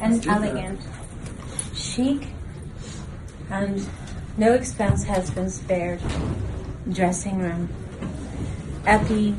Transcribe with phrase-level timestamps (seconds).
[0.00, 0.80] and elegant,
[1.74, 2.28] chic,
[3.50, 3.86] and
[4.36, 6.00] no expense has been spared.
[6.90, 7.68] Dressing room
[8.86, 9.34] at the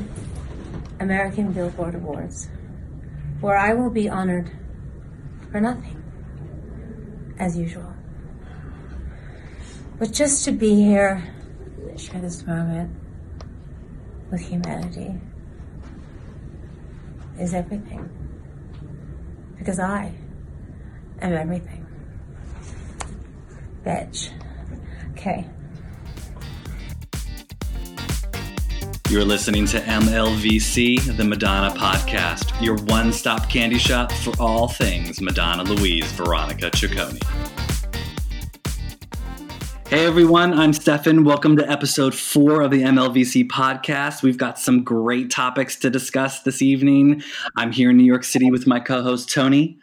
[1.00, 2.48] American Billboard Awards,
[3.40, 4.50] where I will be honored
[5.50, 6.02] for nothing,
[7.38, 7.94] as usual.
[9.98, 11.24] But just to be here,
[11.96, 12.94] share this moment
[14.30, 15.20] with humanity
[17.40, 18.17] is everything.
[19.58, 20.12] Because I
[21.20, 21.86] am everything.
[23.84, 24.30] Bitch.
[25.12, 25.46] Okay.
[29.10, 35.22] You're listening to MLVC, the Madonna podcast, your one stop candy shop for all things
[35.22, 37.57] Madonna Louise Veronica Ciccone.
[39.88, 41.24] Hey everyone, I'm Stefan.
[41.24, 44.22] Welcome to episode four of the MLVC podcast.
[44.22, 47.22] We've got some great topics to discuss this evening.
[47.56, 49.78] I'm here in New York City with my co host, Tony.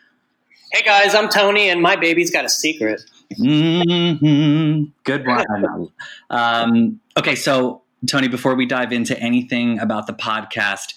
[0.71, 3.01] Hey guys, I'm Tony, and my baby's got a secret.
[3.33, 4.91] Mm-hmm.
[5.05, 5.89] Good one.
[6.29, 10.93] um, okay, so Tony, before we dive into anything about the podcast,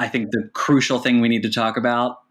[0.00, 2.22] I think the crucial thing we need to talk about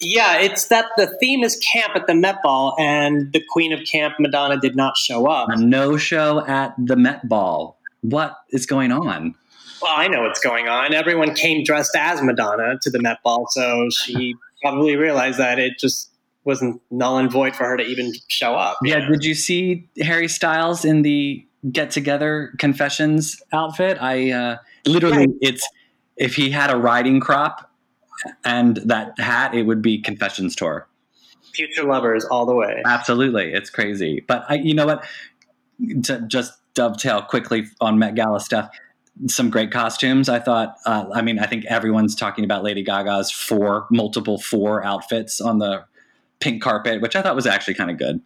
[0.00, 3.80] yeah, it's that the theme is camp at the Met Ball, and the Queen of
[3.84, 5.50] Camp, Madonna, did not show up.
[5.50, 7.78] A no show at the Met Ball.
[8.00, 9.34] What is going on?
[9.82, 10.94] Well, I know what's going on.
[10.94, 15.78] Everyone came dressed as Madonna to the Met Ball, so she probably realized that it
[15.78, 16.10] just
[16.44, 18.78] wasn't null and void for her to even show up.
[18.82, 19.10] Yeah, know?
[19.10, 23.98] did you see Harry Styles in the get together confessions outfit?
[24.00, 25.50] I uh, literally, yeah.
[25.50, 25.68] it's
[26.16, 27.69] if he had a riding crop
[28.44, 30.86] and that hat, it would be Confessions Tour.
[31.54, 32.82] Future lovers all the way.
[32.86, 34.24] Absolutely, it's crazy.
[34.26, 35.04] But I, you know what?
[36.04, 38.70] To just dovetail quickly on Met Gala stuff.
[39.26, 40.28] Some great costumes.
[40.28, 40.76] I thought.
[40.86, 45.58] Uh, I mean, I think everyone's talking about Lady Gaga's four, multiple four outfits on
[45.58, 45.84] the
[46.38, 48.20] pink carpet, which I thought was actually kind of good.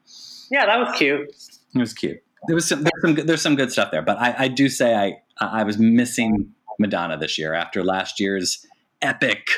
[0.50, 1.34] Yeah, that was cute.
[1.74, 2.22] It was cute.
[2.46, 2.82] There was some.
[2.82, 3.26] There's some.
[3.26, 7.16] There's some good stuff there, but I, I do say I I was missing Madonna
[7.16, 8.64] this year after last year's
[9.02, 9.48] epic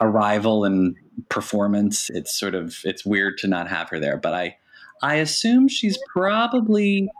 [0.00, 0.96] arrival and
[1.28, 2.10] performance.
[2.10, 4.56] It's sort of it's weird to not have her there, but I
[5.02, 7.10] I assume she's probably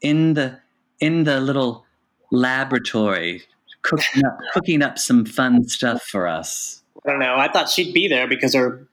[0.00, 0.58] in the
[1.00, 1.84] in the little
[2.30, 3.42] laboratory
[3.82, 6.82] cooking up cooking up some fun stuff for us.
[7.04, 7.36] I don't know.
[7.36, 8.86] I thought she'd be there because her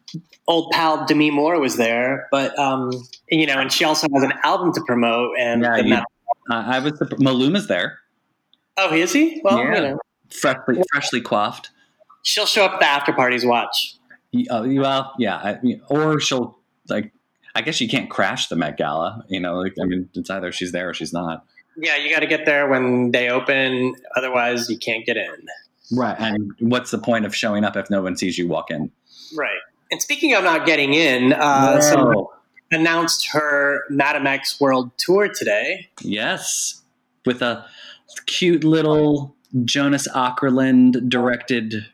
[0.47, 2.91] old pal Demi Moore was there, but um,
[3.29, 5.31] you know, and she also has an album to promote.
[5.40, 6.03] And yeah, you, uh,
[6.50, 8.00] I was Maluma's there.
[8.78, 9.41] Oh, is he?
[9.44, 9.75] Well, yeah.
[9.75, 11.69] you know, freshly freshly coiffed
[12.25, 13.46] she'll show up at the after parties.
[13.46, 13.96] Watch.
[14.50, 16.58] Uh, well, yeah, I, or she'll
[16.90, 17.13] like.
[17.58, 19.24] I guess she can't crash the Met Gala.
[19.30, 21.46] You know, like I mean, it's either she's there or she's not.
[21.78, 23.96] Yeah, you got to get there when they open.
[24.18, 25.47] Otherwise, you can't get in.
[25.94, 26.16] Right.
[26.19, 28.91] And what's the point of showing up if no one sees you walk in?
[29.38, 29.59] Right.
[29.91, 32.34] And speaking of not getting in, uh, so
[32.72, 35.90] announced her Madame X World Tour today.
[36.02, 36.81] Yes,
[37.25, 37.66] with a
[38.25, 41.85] cute little Jonas Åkerlund directed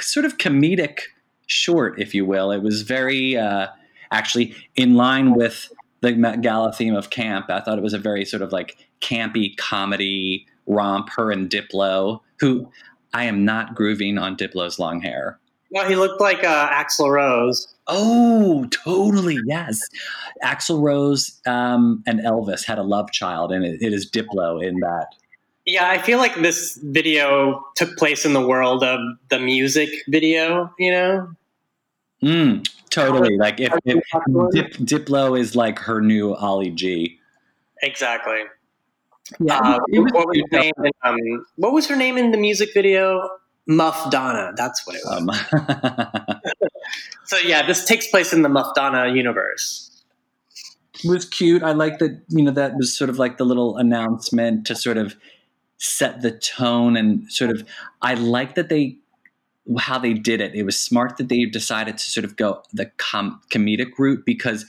[0.00, 1.00] sort of comedic
[1.46, 2.50] short, if you will.
[2.50, 3.68] It was very uh,
[4.10, 5.68] actually in line with
[6.00, 7.46] the Met Gala theme of camp.
[7.48, 11.08] I thought it was a very sort of like campy comedy romp.
[11.10, 12.70] Her and Diplo, who
[13.12, 15.38] I am not grooving on Diplo's long hair.
[15.70, 17.74] Well, he looked like uh, Axl Rose.
[17.88, 19.38] Oh, totally.
[19.46, 19.80] Yes.
[20.42, 24.78] Axl Rose um, and Elvis had a love child, and it, it is Diplo in
[24.80, 25.08] that
[25.66, 30.72] yeah, I feel like this video took place in the world of the music video,
[30.78, 31.28] you know?
[32.22, 33.36] Mm, totally.
[33.36, 34.02] Like if, if
[34.52, 37.18] Dip, Diplo is like her new Ali G.
[37.82, 38.42] Exactly.
[39.40, 42.70] Yeah, uh, what, was her name in, um, what was her name in the music
[42.74, 43.26] video?
[43.66, 44.52] Muff Donna.
[44.56, 45.44] That's what it was.
[45.52, 46.40] Um.
[47.24, 49.90] so yeah, this takes place in the Muff Donna universe.
[51.02, 51.62] It was cute.
[51.62, 52.22] I like that.
[52.28, 55.16] You know, that was sort of like the little announcement to sort of
[55.78, 57.64] set the tone and sort of
[58.02, 58.96] I like that they
[59.78, 60.54] how they did it.
[60.54, 64.66] It was smart that they decided to sort of go the com- comedic route because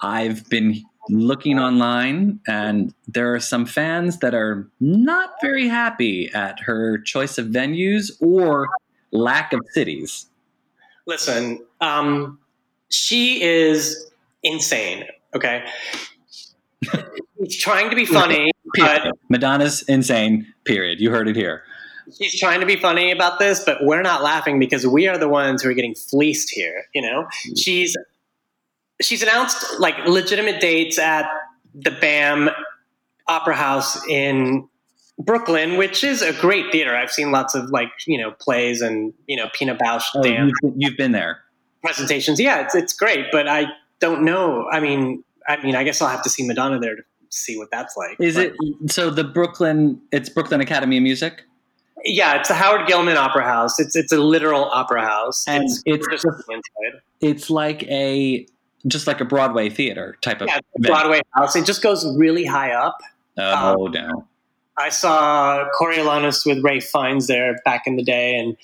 [0.00, 6.58] I've been looking online and there are some fans that are not very happy at
[6.60, 8.68] her choice of venues or
[9.12, 10.26] lack of cities.
[11.06, 12.38] Listen, um,
[12.88, 14.10] she is
[14.42, 15.04] insane.
[15.34, 15.64] Okay.
[17.38, 18.53] She's trying to be funny.
[18.76, 20.46] But Madonna's insane.
[20.64, 21.00] Period.
[21.00, 21.62] You heard it here.
[22.18, 25.28] She's trying to be funny about this, but we're not laughing because we are the
[25.28, 26.84] ones who are getting fleeced here.
[26.94, 27.26] You know,
[27.56, 27.96] she's
[29.00, 31.26] she's announced like legitimate dates at
[31.74, 32.50] the BAM
[33.26, 34.68] Opera House in
[35.18, 36.94] Brooklyn, which is a great theater.
[36.94, 40.04] I've seen lots of like you know plays and you know Pina Bausch.
[40.14, 41.40] Oh, you've, you've been there.
[41.82, 42.38] presentations.
[42.38, 43.66] Yeah, it's it's great, but I
[44.00, 44.68] don't know.
[44.70, 47.02] I mean, I mean, I guess I'll have to see Madonna there to
[47.34, 48.16] see what that's like.
[48.20, 49.10] Is But- it so?
[49.10, 51.44] The Brooklyn, it's Brooklyn Academy of Music,
[52.04, 53.78] Yeah, it's the Howard Gilman Opera House.
[53.80, 55.44] It's it's a literal opera house.
[55.48, 56.26] and it's it's just
[57.20, 58.46] it's like a
[58.86, 60.48] just like a Broadway theater type of.
[60.48, 60.90] Yeah, it's a.
[60.90, 61.56] Broadway house.
[61.56, 62.98] It just goes really high up.
[63.38, 64.26] Oh um, no!
[64.76, 68.56] I saw Coriolanus with Ralph Fiennes there back in the day, and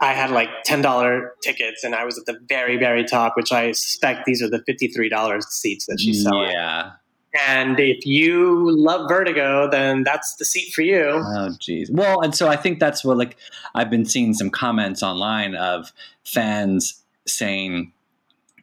[0.00, 3.52] I had like ten dollar tickets, and I was at the very, very top, which
[3.52, 6.50] I suspect these are the fifty three dollars seats that she's selling.
[6.50, 6.92] Yeah.
[7.38, 11.04] And if you love Vertigo, then that's the seat for you.
[11.06, 11.90] Oh geez.
[11.90, 13.36] Well, and so I think that's what like
[13.74, 15.92] I've been seeing some comments online of
[16.24, 17.92] fans saying,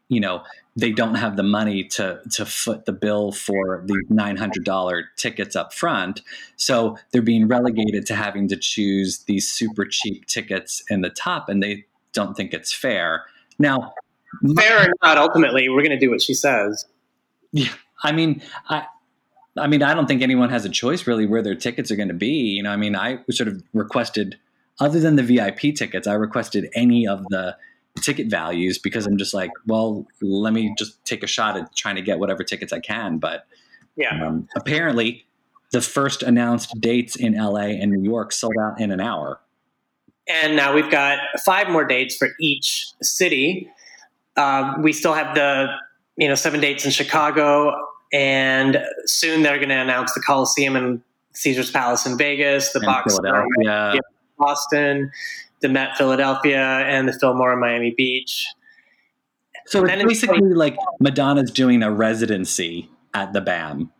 [0.07, 0.44] you know,
[0.75, 5.06] they don't have the money to to foot the bill for the nine hundred dollar
[5.18, 6.22] tickets up front,
[6.56, 11.50] so they're being relegated to having to choose these super cheap tickets in the top,
[11.50, 13.25] and they don't think it's fair.
[13.57, 13.94] Now,
[14.56, 16.86] Fair or not, ultimately, we're going to do what she says.
[18.04, 18.86] I mean, I,
[19.57, 22.07] I mean, I don't think anyone has a choice really where their tickets are going
[22.07, 22.28] to be.
[22.28, 24.38] You know, I mean, I sort of requested,
[24.80, 27.57] other than the VIP tickets, I requested any of the
[28.01, 31.96] ticket values because I'm just like, well, let me just take a shot at trying
[31.96, 33.18] to get whatever tickets I can.
[33.18, 33.46] But
[33.96, 34.25] Yeah.
[34.25, 35.25] um, apparently,
[35.72, 39.40] the first announced dates in LA and New York sold out in an hour.
[40.28, 43.69] And now we've got five more dates for each city.
[44.38, 45.68] Um, we still have the
[46.18, 47.74] you know seven dates in Chicago,
[48.11, 51.01] and soon they're going to announce the Coliseum and
[51.33, 53.45] Caesar's Palace in Vegas, the in Box Philadelphia.
[53.63, 54.00] Yeah.
[54.38, 55.11] Boston,
[55.61, 58.47] the Met Philadelphia, and the Fillmore in Miami Beach.
[59.65, 63.91] So Then it's it's basically like Madonna's doing a residency at the BAM.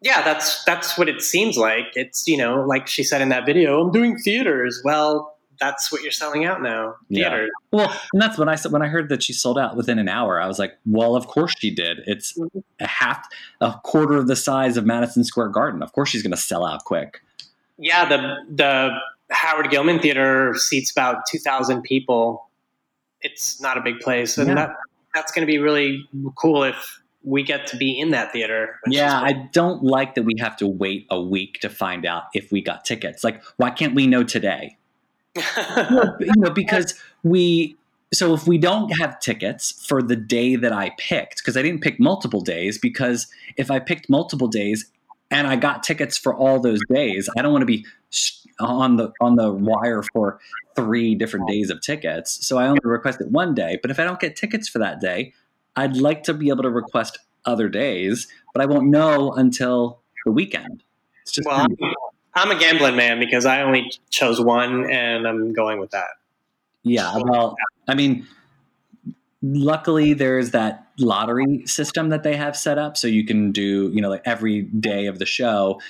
[0.00, 1.86] Yeah, that's that's what it seems like.
[1.94, 4.80] It's you know like she said in that video, I'm doing theaters.
[4.84, 6.96] Well, that's what you're selling out now.
[7.08, 7.46] Yeah.
[7.72, 10.08] Well, and that's when I said when I heard that she sold out within an
[10.08, 10.40] hour.
[10.40, 12.00] I was like, well, of course she did.
[12.06, 12.58] It's mm-hmm.
[12.80, 13.26] a half,
[13.60, 15.82] a quarter of the size of Madison Square Garden.
[15.82, 17.20] Of course she's going to sell out quick.
[17.78, 18.90] Yeah, the the
[19.30, 22.48] Howard Gilman Theater seats about two thousand people.
[23.20, 24.54] It's not a big place, and Yeah.
[24.54, 24.76] that
[25.14, 28.78] that's going to be really cool if we get to be in that theater.
[28.86, 32.52] Yeah, I don't like that we have to wait a week to find out if
[32.52, 33.24] we got tickets.
[33.24, 34.76] Like, why can't we know today?
[35.34, 37.76] You know, because we.
[38.12, 41.80] So if we don't have tickets for the day that I picked, because I didn't
[41.80, 43.26] pick multiple days, because
[43.56, 44.88] if I picked multiple days
[45.32, 47.84] and I got tickets for all those days, I don't want to be
[48.60, 50.38] on the on the wire for
[50.76, 52.46] three different days of tickets.
[52.46, 53.78] So I only requested one day.
[53.82, 55.32] But if I don't get tickets for that day,
[55.74, 60.32] I'd like to be able to request other days, but I won't know until the
[60.32, 60.82] weekend.
[61.22, 61.66] It's just well,
[62.34, 66.10] I'm, a gambling man because I only chose one, and I'm going with that.
[66.82, 67.56] Yeah, well,
[67.88, 68.26] I mean,
[69.42, 74.00] luckily there's that lottery system that they have set up so you can do, you
[74.00, 75.80] know, like every day of the show,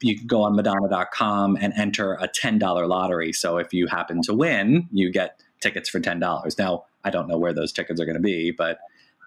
[0.00, 3.32] you can go on madonna.com and enter a $10 lottery.
[3.32, 6.58] So if you happen to win, you get tickets for $10.
[6.58, 8.78] Now, I don't know where those tickets are going to be, but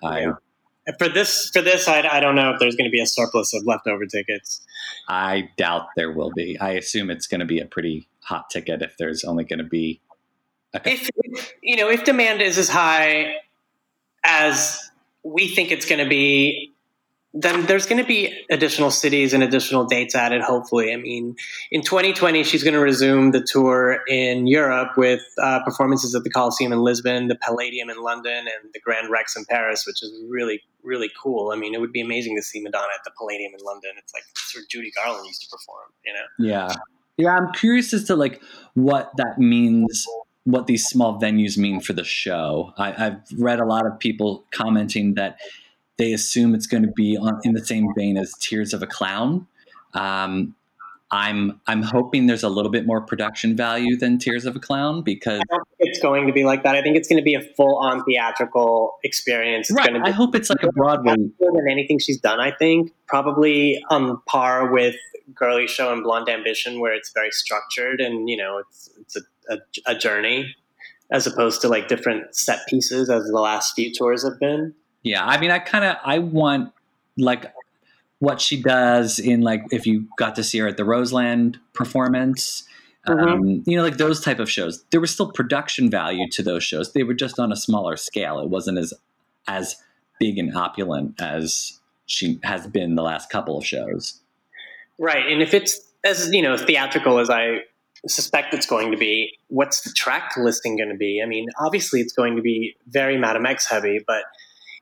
[0.03, 0.23] I Yeah.
[0.23, 0.35] And
[0.99, 3.53] For this, for this, I, I don't know if there's going to be a surplus
[3.53, 4.61] of leftover tickets.
[5.07, 6.59] I doubt there will be.
[6.59, 9.65] I assume it's going to be a pretty hot ticket if there's only going to
[9.65, 9.99] be
[10.73, 11.09] a If
[11.63, 13.37] you know, if demand is as high
[14.23, 14.79] as
[15.23, 16.74] we think it's going to be,
[17.35, 20.41] then there's going to be additional cities and additional dates added.
[20.41, 21.35] Hopefully, I mean,
[21.69, 26.29] in 2020, she's going to resume the tour in Europe with uh, performances at the
[26.29, 30.13] Coliseum in Lisbon, the Palladium in London, and the Grand Rex in Paris, which is
[30.29, 31.51] really, really cool.
[31.51, 33.91] I mean, it would be amazing to see Madonna at the Palladium in London.
[33.97, 35.91] It's like it's where Judy Garland used to perform.
[36.05, 36.49] You know.
[36.53, 36.73] Yeah.
[37.17, 38.41] Yeah, I'm curious as to like
[38.73, 40.05] what that means,
[40.43, 42.73] what these small venues mean for the show.
[42.77, 45.37] I, I've read a lot of people commenting that
[45.97, 48.87] they assume it's going to be on, in the same vein as Tears of a
[48.87, 49.47] Clown.
[49.93, 50.55] Um,
[51.11, 55.03] I'm I'm hoping there's a little bit more production value than Tears of a Clown
[55.03, 56.75] because I don't think it's going to be like that.
[56.75, 59.69] I think it's going to be a full-on theatrical experience.
[59.69, 59.87] It's right.
[59.87, 61.15] going to be I hope it's like a Broadway.
[61.39, 62.39] more than anything she's done.
[62.39, 64.95] I think probably on par with
[65.33, 69.53] Girly Show and Blonde Ambition, where it's very structured and you know it's it's a,
[69.53, 69.57] a,
[69.93, 70.55] a journey
[71.11, 74.73] as opposed to like different set pieces as the last few tours have been.
[75.05, 76.73] Yeah, I mean, I kind of I want
[77.15, 77.53] like
[78.17, 82.67] what she does in like if you got to see her at the Roseland performance,
[83.05, 84.83] um, you know, like those type of shows.
[84.89, 86.93] There was still production value to those shows.
[86.93, 88.39] They were just on a smaller scale.
[88.39, 88.95] It wasn't as
[89.47, 89.75] as
[90.19, 94.19] big and opulent as she has been the last couple of shows.
[94.97, 97.59] Right, and if it's as you know theatrical as I
[98.07, 99.37] suspect it's going to be.
[99.49, 101.21] What's the track listing going to be?
[101.23, 104.23] I mean, obviously it's going to be very Madame X heavy, but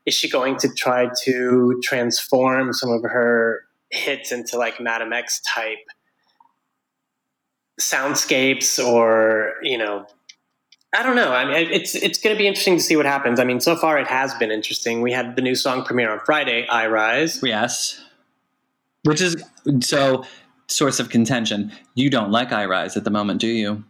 [0.06, 5.40] is she going to try to transform some of her hits into like Madame X
[5.40, 5.78] type
[7.80, 10.06] soundscapes or, you know,
[10.94, 11.32] I don't know.
[11.32, 13.40] I mean, it's it's going to be interesting to see what happens.
[13.40, 15.02] I mean, so far it has been interesting.
[15.02, 18.00] We had the new song premiere on Friday, "I Rise." Yes,
[19.02, 19.36] which is
[19.80, 20.24] so
[20.68, 21.72] source of contention.
[21.96, 23.82] You don't like "I Rise" at the moment, do you?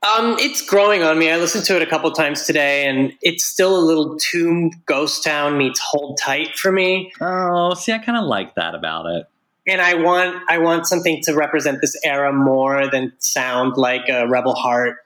[0.00, 1.28] Um, it's growing on me.
[1.30, 5.24] I listened to it a couple times today, and it's still a little Tomb Ghost
[5.24, 7.12] Town meets Hold Tight for me.
[7.20, 9.26] Oh, see, I kind of like that about it.
[9.66, 14.26] And I want I want something to represent this era more than sound like a
[14.28, 14.96] Rebel Heart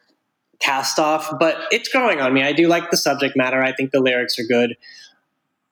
[0.60, 2.42] cast off, but it's growing on me.
[2.42, 3.62] I do like the subject matter.
[3.62, 4.76] I think the lyrics are good.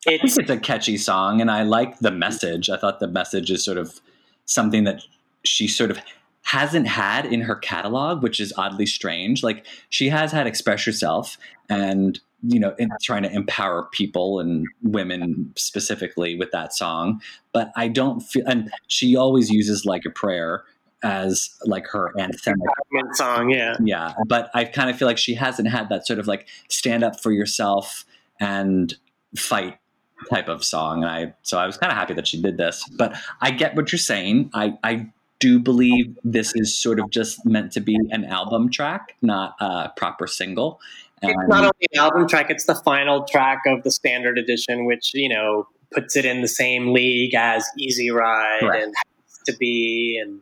[0.06, 2.70] It's, it's a catchy song, and I like the message.
[2.70, 4.00] I thought the message is sort of
[4.46, 5.02] something that
[5.44, 6.00] she sort of
[6.42, 9.42] hasn't had in her catalog, which is oddly strange.
[9.42, 11.36] Like she has had express yourself
[11.68, 17.20] and you know, in trying to empower people and women specifically with that song.
[17.52, 20.64] But I don't feel, and she always uses like a prayer
[21.02, 22.56] as like her anthem
[23.14, 24.14] song, yeah, yeah.
[24.26, 27.20] But I kind of feel like she hasn't had that sort of like stand up
[27.20, 28.04] for yourself
[28.38, 28.94] and
[29.36, 29.78] fight
[30.28, 31.02] type of song.
[31.02, 32.86] And I so I was kind of happy that she did this.
[32.96, 34.50] But I get what you're saying.
[34.52, 39.16] I I do believe this is sort of just meant to be an album track,
[39.22, 40.80] not a proper single.
[41.22, 44.86] And it's not only an album track; it's the final track of the standard edition,
[44.86, 48.84] which you know puts it in the same league as Easy Ride right.
[48.84, 48.94] and
[49.46, 50.40] to be and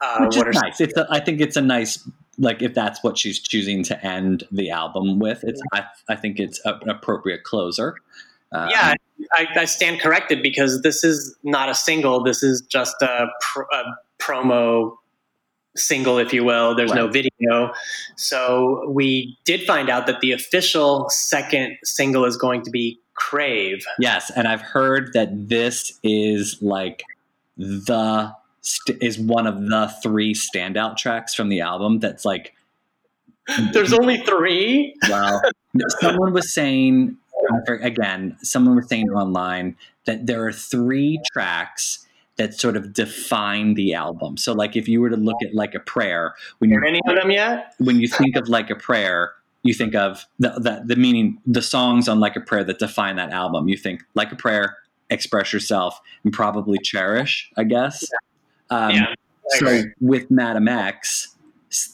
[0.00, 0.80] uh, Which is nice.
[0.80, 2.06] It's a, I think it's a nice
[2.38, 5.42] like if that's what she's choosing to end the album with.
[5.44, 7.96] It's I, I think it's a, an appropriate closer.
[8.52, 8.94] Uh, yeah,
[9.32, 12.22] I, I, stand corrected because this is not a single.
[12.22, 13.82] This is just a, pr- a
[14.26, 14.96] promo
[15.76, 16.74] single, if you will.
[16.74, 16.96] There's right.
[16.96, 17.72] no video.
[18.16, 23.84] So we did find out that the official second single is going to be Crave.
[23.98, 27.02] Yes, and I've heard that this is like
[27.56, 31.98] the st- is one of the three standout tracks from the album.
[31.98, 32.54] That's like
[33.72, 34.94] there's only three.
[35.08, 35.40] Wow.
[36.00, 37.16] someone was saying
[37.68, 38.36] again.
[38.42, 42.05] Someone was saying online that there are three tracks
[42.36, 44.36] that sort of define the album.
[44.36, 47.16] So, like, if you were to look at like a prayer, when you any of
[47.16, 50.96] them yet, when you think of like a prayer, you think of the, the, the
[50.96, 53.68] meaning, the songs on like a prayer that define that album.
[53.68, 54.76] You think like a prayer,
[55.10, 57.50] express yourself, and probably cherish.
[57.56, 58.04] I guess.
[58.70, 58.78] Yeah.
[58.78, 59.14] Um, yeah,
[59.48, 61.36] so with Madame X,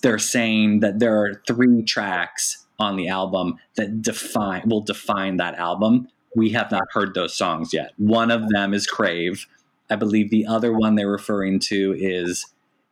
[0.03, 5.55] they're saying that there are three tracks on the album that define will define that
[5.57, 6.09] album.
[6.35, 7.93] We have not heard those songs yet.
[7.99, 9.47] One of them is Crave.
[9.93, 12.47] I believe the other one they're referring to is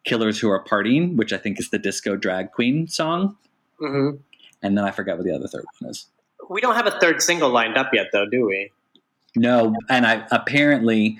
[0.04, 3.38] Killers Who Are Partying, which I think is the disco drag queen song.
[3.80, 4.18] Mm-hmm.
[4.62, 6.06] And then I forgot what the other third one is.
[6.50, 8.70] We don't have a third single lined up yet, though, do we?
[9.34, 11.18] No, and I apparently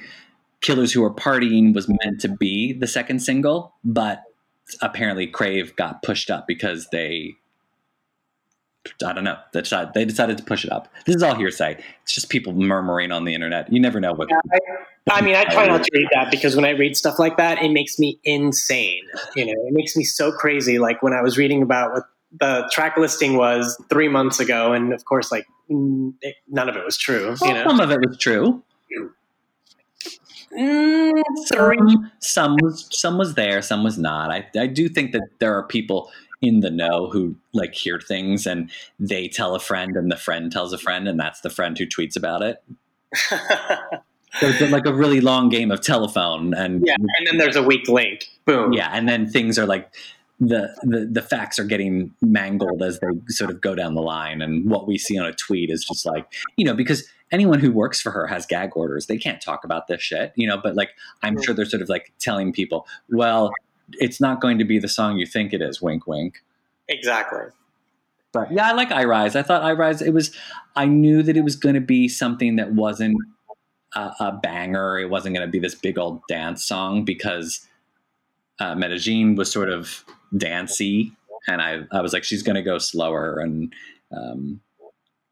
[0.60, 4.22] Killers Who Are Partying was meant to be the second single, but
[4.82, 7.36] apparently Crave got pushed up because they
[9.04, 9.36] I don't know.
[9.52, 10.88] They decided, they decided to push it up.
[11.04, 11.82] This is all hearsay.
[12.02, 13.70] It's just people murmuring on the internet.
[13.72, 14.28] You never know what.
[14.30, 14.38] Yeah,
[15.10, 17.36] I, I, mean, I try not to read that because when I read stuff like
[17.36, 19.02] that, it makes me insane.
[19.36, 20.78] You know, it makes me so crazy.
[20.78, 22.04] Like when I was reading about what
[22.38, 26.84] the track listing was three months ago, and of course, like it, none of it
[26.84, 27.34] was true.
[27.40, 28.62] Well, you know, some of it was true.
[30.58, 34.30] Mm, some, some was some was there, some was not.
[34.30, 36.10] I, I do think that there are people
[36.42, 40.50] in the know who like hear things and they tell a friend and the friend
[40.50, 42.62] tells a friend and that's the friend who tweets about it.
[43.14, 43.38] so
[44.42, 47.88] it's like a really long game of telephone and yeah, and then there's a weak
[47.88, 48.26] link.
[48.46, 48.72] Boom.
[48.72, 49.92] Yeah, and then things are like
[50.38, 54.40] the, the the facts are getting mangled as they sort of go down the line
[54.40, 57.70] and what we see on a tweet is just like you know because anyone who
[57.70, 59.06] works for her has gag orders.
[59.06, 60.90] They can't talk about this shit, you know, but like
[61.22, 63.52] I'm sure they're sort of like telling people, well,
[63.98, 66.42] it's not going to be the song you think it is, wink wink.
[66.88, 67.46] Exactly.
[68.32, 69.34] But yeah, I like I Rise.
[69.36, 70.34] I thought I Rise it was
[70.76, 73.16] I knew that it was going to be something that wasn't
[73.94, 74.98] a, a banger.
[74.98, 77.66] It wasn't going to be this big old dance song because
[78.60, 80.04] uh, Medellin was sort of
[80.36, 81.12] dancey
[81.48, 83.72] and I, I was like she's going to go slower and
[84.12, 84.60] um,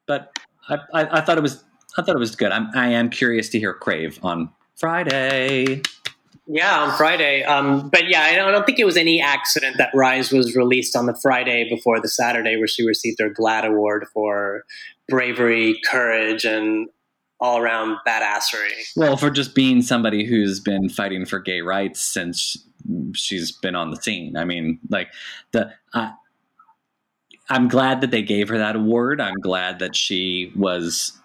[0.06, 0.36] but
[0.68, 1.62] I, I, I thought it was
[1.96, 2.52] I thought it was good.
[2.52, 5.82] I'm, I am curious to hear Crave on Friday.
[6.50, 7.44] Yeah, on Friday.
[7.44, 10.56] Um, but yeah, I don't, I don't, think it was any accident that Rise was
[10.56, 14.62] released on the Friday before the Saturday, where she received her GLAAD Award for
[15.08, 16.88] bravery, courage, and
[17.38, 18.72] all around badassery.
[18.96, 22.66] Well, for just being somebody who's been fighting for gay rights since
[23.14, 24.36] she's been on the scene.
[24.36, 25.08] I mean, like
[25.52, 25.72] the.
[27.50, 29.20] I'm glad that they gave her that award.
[29.20, 31.18] I'm glad that she was,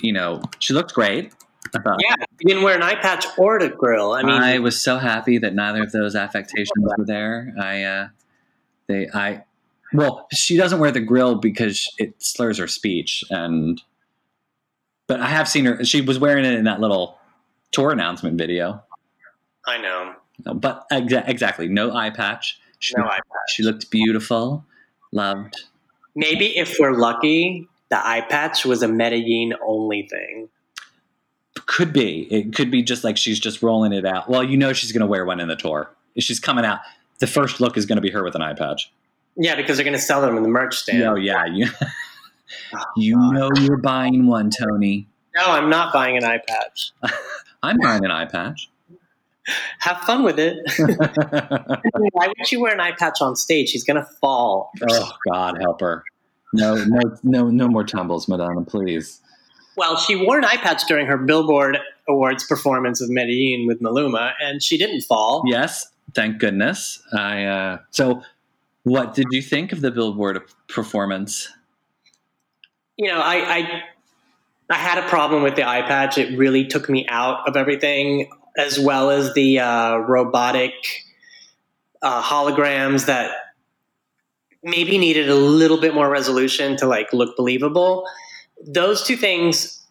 [0.00, 1.32] you know, she looked great.
[1.72, 4.12] Yeah, you didn't wear an eye patch or the grill.
[4.12, 7.54] I mean, I was so happy that neither of those affectations were there.
[7.60, 8.08] I, uh,
[8.86, 9.44] they, I,
[9.92, 13.80] well, she doesn't wear the grill because it slurs her speech, and,
[15.06, 15.84] but I have seen her.
[15.84, 17.18] She was wearing it in that little
[17.72, 18.82] tour announcement video.
[19.66, 20.14] I know.
[20.54, 22.60] But exa- exactly, no eye patch.
[22.78, 23.48] She, No eye patch.
[23.48, 24.64] she looked beautiful.
[25.12, 25.64] Loved.
[26.16, 30.48] Maybe if we're lucky, the eye patch was a Medellin only thing.
[31.66, 32.22] Could be.
[32.30, 34.28] It could be just like she's just rolling it out.
[34.28, 35.90] Well, you know she's going to wear one in the tour.
[36.14, 36.80] If she's coming out,
[37.20, 38.92] the first look is going to be her with an eye patch.
[39.36, 41.02] Yeah, because they're going to sell them in the merch stand.
[41.02, 41.66] Oh yeah, you
[42.74, 43.34] Oh, you God.
[43.34, 45.08] know you're buying one, Tony.
[45.34, 46.92] No, I'm not buying an eye patch.
[47.62, 48.68] I'm buying an eye patch.
[49.80, 50.56] Have fun with it.
[52.12, 53.72] Why would you wear an eye patch on stage?
[53.72, 54.70] He's going to fall.
[54.88, 56.04] Oh, God, help her.
[56.52, 59.20] No, no, no, no more tumbles, Madonna, please.
[59.76, 61.78] Well, she wore an eye patch during her Billboard
[62.08, 65.42] Awards performance of Medellin with Maluma, and she didn't fall.
[65.46, 67.02] Yes, thank goodness.
[67.12, 68.22] I uh, so.
[68.84, 71.48] What did you think of the Billboard performance?
[72.98, 73.82] You know, I, I
[74.70, 76.18] I had a problem with the eye patch.
[76.18, 80.72] It really took me out of everything, as well as the uh, robotic
[82.02, 83.32] uh, holograms that
[84.62, 88.06] maybe needed a little bit more resolution to like look believable.
[88.66, 89.86] Those two things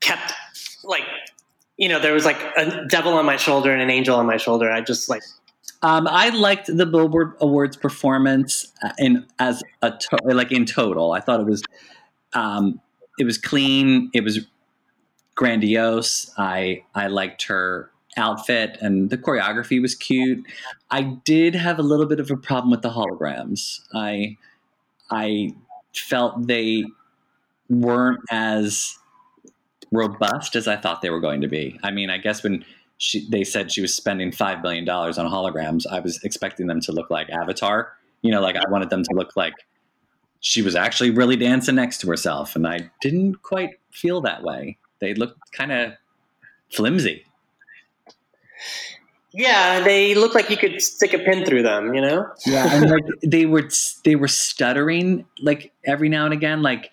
[0.00, 0.32] kept
[0.84, 1.04] like
[1.76, 4.36] you know there was like a devil on my shoulder and an angel on my
[4.36, 4.70] shoulder.
[4.70, 5.22] I just like
[5.82, 11.12] Um, I liked the Billboard Awards performance uh, in as a to- like in total.
[11.12, 11.62] I thought it was
[12.34, 12.80] um,
[13.18, 14.10] it was clean.
[14.14, 14.40] It was
[15.34, 16.32] grandiose.
[16.36, 20.44] I I liked her outfit and the choreography was cute.
[20.90, 23.80] I did have a little bit of a problem with the holograms.
[23.94, 24.36] I
[25.10, 25.54] I
[25.94, 26.84] felt they
[27.68, 28.98] weren't as
[29.90, 31.78] robust as I thought they were going to be.
[31.82, 32.64] I mean, I guess when
[32.98, 36.80] she, they said she was spending five billion dollars on holograms, I was expecting them
[36.82, 37.92] to look like Avatar.
[38.22, 39.54] You know, like I wanted them to look like
[40.40, 44.78] she was actually really dancing next to herself, and I didn't quite feel that way.
[45.00, 45.92] They looked kind of
[46.70, 47.24] flimsy.
[49.32, 51.94] yeah, they look like you could stick a pin through them.
[51.94, 52.26] You know.
[52.46, 53.68] Yeah, and like they were
[54.04, 56.90] they were stuttering like every now and again, like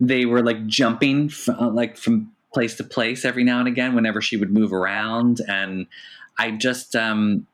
[0.00, 4.20] they were like jumping from, like from place to place every now and again whenever
[4.20, 5.86] she would move around, and
[6.38, 7.46] I just um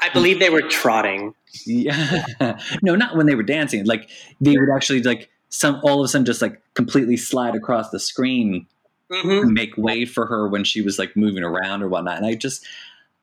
[0.00, 1.34] I believe they were trotting.
[1.66, 2.26] yeah
[2.82, 6.08] no not when they were dancing like they would actually like some all of a
[6.08, 8.66] sudden just like completely slide across the screen
[9.10, 12.16] hmm and make way for her when she was like moving around or whatnot.
[12.16, 12.64] And I just,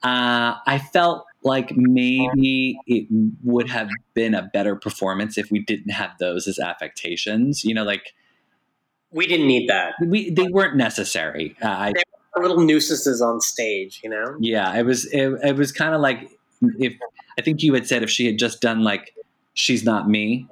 [0.03, 3.07] uh, I felt like maybe it
[3.43, 7.63] would have been a better performance if we didn't have those as affectations.
[7.63, 8.13] You know, like
[9.11, 9.93] We didn't need that.
[10.05, 11.55] we they weren't necessary.
[11.61, 11.93] Uh, I,
[12.37, 13.99] Little nuisances on stage.
[14.03, 14.37] You know.
[14.39, 16.31] yeah, it was it, it was kind of like
[16.79, 16.93] if
[17.37, 19.13] I think you had said if she had just done like
[19.53, 20.47] she's not me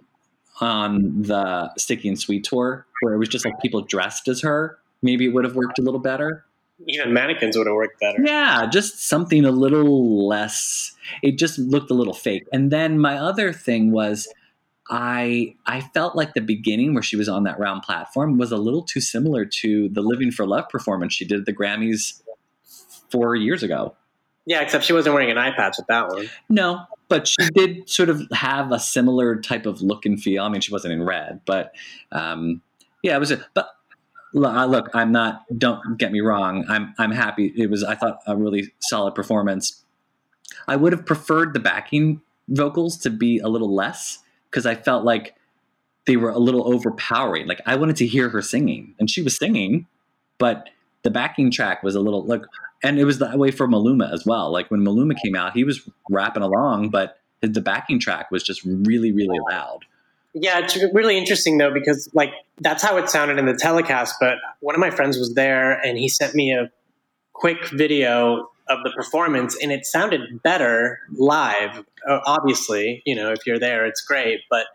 [0.60, 4.78] on the Sticky and Sweet tour, where it was just like people dressed as her.
[5.02, 6.44] Maybe it would have worked a little better.
[6.88, 8.22] Even mannequins would have worked better.
[8.26, 10.94] Yeah, just something a little less.
[11.24, 12.44] It just looked a little fake.
[12.52, 14.28] And then my other thing was,
[14.90, 18.58] I I felt like the beginning where she was on that round platform was a
[18.58, 22.22] little too similar to the Living for Love performance she did at the Grammys
[23.12, 23.96] four years ago.
[24.46, 26.28] Yeah, except she wasn't wearing an eye patch at that one.
[26.50, 30.44] No, but she did sort of have a similar type of look and feel.
[30.44, 31.72] I mean, she wasn't in red, but
[32.12, 32.62] um,
[33.04, 33.32] yeah, it was.
[33.32, 33.70] A, but
[34.34, 35.44] look, I- look, I'm not.
[35.60, 36.66] Don't get me wrong.
[36.68, 37.54] I'm I'm happy.
[37.56, 37.84] It was.
[37.84, 39.84] I thought a really solid performance.
[40.68, 45.06] I would have preferred the backing vocals to be a little less because I felt
[45.06, 45.36] like
[46.06, 47.48] they were a little overpowering.
[47.48, 49.88] Like I wanted to hear her singing, and she was singing,
[50.38, 50.70] but
[51.04, 52.42] the backing track was a little like
[52.84, 54.52] and it was that way for Maluma as well.
[54.52, 58.62] Like when Maluma came out, he was rapping along, but the backing track was just
[58.64, 59.86] really, really loud.
[60.34, 64.16] Yeah, it's really interesting though because like that's how it sounded in the telecast.
[64.20, 66.72] But one of my friends was there and he sent me a
[67.34, 71.84] quick video of the performance, and it sounded better live.
[72.08, 74.42] Uh, obviously, you know, if you're there, it's great.
[74.50, 74.68] But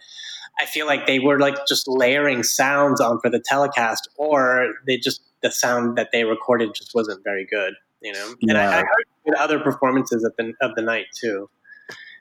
[0.60, 4.96] I feel like they were like just layering sounds on for the telecast, or they
[4.96, 7.74] just the sound that they recorded just wasn't very good.
[8.02, 8.70] You know, and I, Yeah.
[8.70, 11.48] I heard other performances of the of the night too.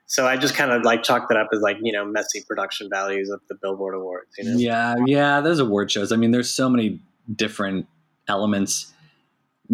[0.05, 2.89] So I just kind of like chalked it up as like you know messy production
[2.89, 4.29] values of the Billboard Awards.
[4.37, 6.11] You know, Yeah, yeah, those award shows.
[6.11, 7.01] I mean, there's so many
[7.35, 7.87] different
[8.27, 8.92] elements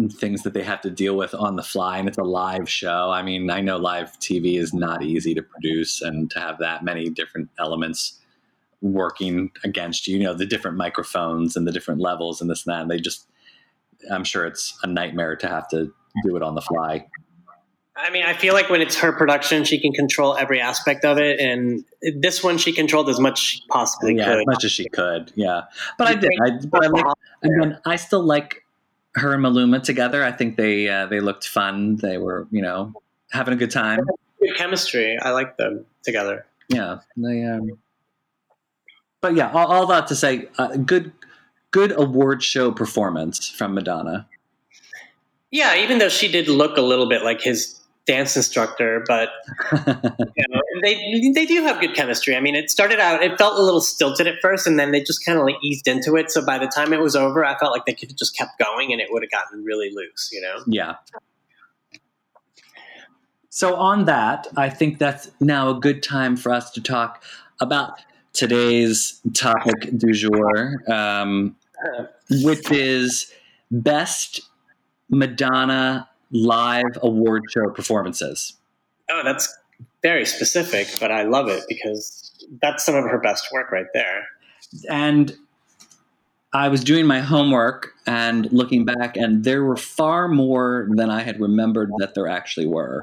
[0.08, 3.10] things that they have to deal with on the fly and it's a live show.
[3.10, 6.84] I mean i know live tv is not easy to produce and to have that
[6.84, 8.18] many different elements
[8.82, 12.74] working against you you know the different microphones and the different levels and this and
[12.74, 13.28] that and they just
[14.10, 15.92] i'm sure it's a nightmare to have to
[16.24, 17.06] do it on the fly.
[17.96, 21.18] I mean, I feel like when it's her production, she can control every aspect of
[21.18, 21.84] it, and
[22.16, 24.38] this one she controlled as much as she possibly yeah could.
[24.38, 25.62] as much as she could yeah.
[25.98, 27.04] But i did I, but I, like,
[27.42, 28.59] again, I still like
[29.14, 32.92] her and maluma together i think they uh, they looked fun they were you know
[33.32, 34.00] having a good time
[34.40, 35.18] Good chemistry.
[35.20, 36.46] I like them together.
[36.68, 37.72] yeah they um
[39.20, 41.12] but yeah all, all that to say uh, good
[41.72, 44.26] good award show performance from madonna
[45.50, 49.28] Yeah, even though she did look a little bit like his dance instructor, but
[49.72, 52.36] you know, they they do have good chemistry.
[52.36, 55.00] I mean, it started out it felt a little stilted at first, and then they
[55.00, 56.30] just kind of like eased into it.
[56.30, 58.58] So by the time it was over, I felt like they could have just kept
[58.58, 60.30] going, and it would have gotten really loose.
[60.32, 60.62] You know.
[60.66, 60.94] yeah
[63.50, 67.22] so on that i think that's now a good time for us to talk
[67.60, 67.98] about
[68.32, 71.56] today's topic du jour um,
[72.42, 73.32] which is
[73.70, 74.40] best
[75.10, 78.54] madonna live award show performances
[79.10, 79.52] Oh, that's
[80.02, 84.26] very specific, but I love it because that's some of her best work right there.
[84.88, 85.36] and
[86.52, 91.22] I was doing my homework and looking back, and there were far more than I
[91.22, 93.02] had remembered that there actually were,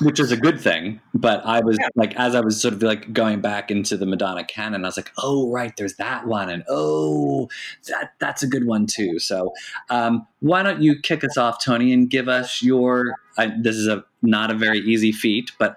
[0.00, 1.00] which is a good thing.
[1.14, 1.88] But I was Yeah.
[1.96, 4.96] like, as I was sort of like going back into the Madonna canon, I was
[4.96, 7.48] like, oh right, there's that one, and oh,
[7.88, 9.18] that that's a good one too.
[9.18, 9.52] So
[9.90, 13.14] um, why don't you kick us off, Tony, and give us your?
[13.36, 15.76] I, this is a not a very easy feat, but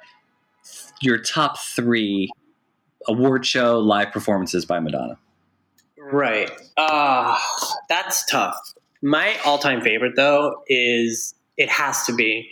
[1.01, 2.29] your top three
[3.07, 5.17] award show live performances by Madonna.
[5.97, 6.51] Right.
[6.77, 7.37] Uh,
[7.89, 8.55] that's tough.
[9.01, 12.51] My all time favorite, though, is it has to be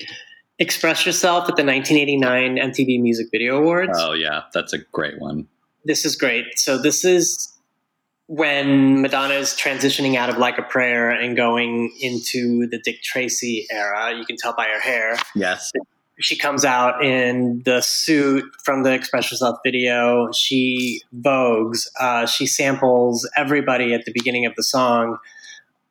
[0.59, 3.93] Express Yourself at the 1989 MTV Music Video Awards.
[3.95, 5.47] Oh yeah, that's a great one.
[5.85, 6.59] This is great.
[6.59, 7.53] So, this is
[8.27, 13.65] when Madonna is transitioning out of Like a Prayer and going into the Dick Tracy
[13.71, 14.13] era.
[14.15, 15.17] You can tell by her hair.
[15.33, 15.71] Yes.
[16.19, 20.29] she comes out in the suit from the Express Yourself video.
[20.33, 21.87] She vogues.
[21.99, 25.17] Uh, she samples everybody at the beginning of the song.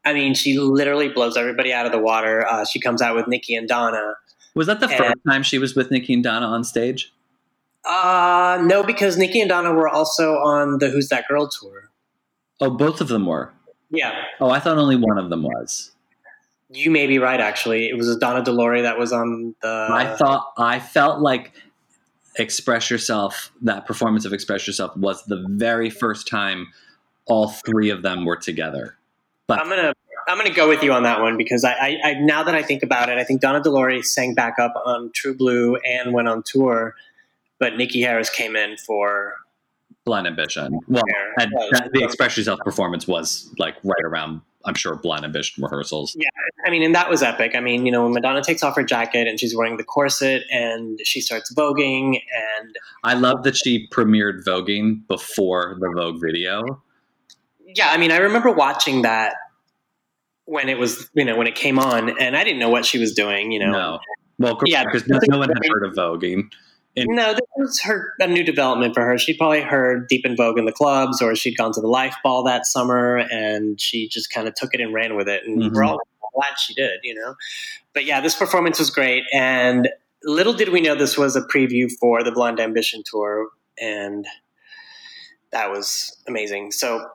[0.04, 2.46] I mean, she literally blows everybody out of the water.
[2.46, 4.14] Uh, she comes out with Niki and Donna.
[4.58, 7.12] Was that the And- first time she was with Niki and Donna on stage?
[7.84, 11.90] Uh, no, because Niki and Donna were also on the Who's That Girl tour.
[12.60, 13.52] Oh, both of them were.
[13.88, 15.92] Yeah, Oh, I thought only one of them was.
[16.70, 17.40] you may be right.
[17.40, 19.88] Actually, it was Donna De Lory that was on the.
[19.90, 21.52] I thought I felt like
[22.36, 26.66] Express Yourself, that performance of Express Yourself was the very first time
[27.26, 28.96] all three of them were together.
[29.46, 29.94] But I'm gonna
[30.28, 32.62] I'm gonna go with you on that one because I, I, I now that I
[32.62, 36.12] think about it, I think Donna De Lory sang back up on True Blue and
[36.12, 36.94] went on tour,
[37.58, 39.36] but Niki Haris came in for
[40.04, 40.78] Blonde Ambition.
[40.86, 41.02] Well,
[41.38, 46.14] and that, the Express Yourself performance was like right around, I'm sure, Blonde Ambition rehearsals.
[46.18, 46.28] Yeah,
[46.66, 47.54] I mean, and that was epic.
[47.54, 50.42] I mean, you know, when Madonna takes off her jacket and she's wearing the corset
[50.50, 52.20] and she starts voguing
[52.60, 56.82] and I love that she premiered voguing before the Vogue video.
[57.66, 59.34] yeah, I mean, I remember watching that
[60.48, 62.98] when it was you know when it came on and I didn't know what she
[62.98, 63.52] was doing.
[63.52, 63.98] You know, No.
[64.38, 66.50] Well, Yeah, because no, no one had heard of voguing.
[66.96, 69.18] No, this was her a new development for her.
[69.18, 72.16] She'd probably heard Deep in Vogue in the clubs, or she'd gone to the Life
[72.24, 75.44] Ball that summer, and she just kind of took it and ran with it.
[75.46, 75.72] And Mhm.
[75.74, 76.00] we're all
[76.34, 77.36] glad she did, you know.
[77.94, 79.88] But yeah, this performance was great, and
[80.24, 83.48] little did we know this was a preview for the Blonde Ambition tour,
[83.80, 84.26] and
[85.52, 86.72] that was amazing.
[86.72, 87.06] So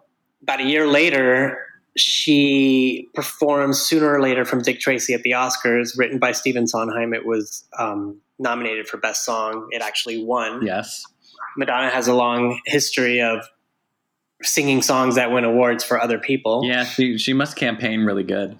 [0.41, 1.57] about a year later.
[1.95, 7.13] She performs sooner or later from Dick Tracy at the Oscars, written by Stephen Sondheim.
[7.13, 9.67] It was um, nominated for Best Song.
[9.71, 10.65] It actually won.
[10.65, 11.03] Yes.
[11.57, 13.47] Madonna has a long history of
[14.41, 16.63] singing songs that win awards for other people.
[16.65, 18.57] Yeah, she, she must campaign really good.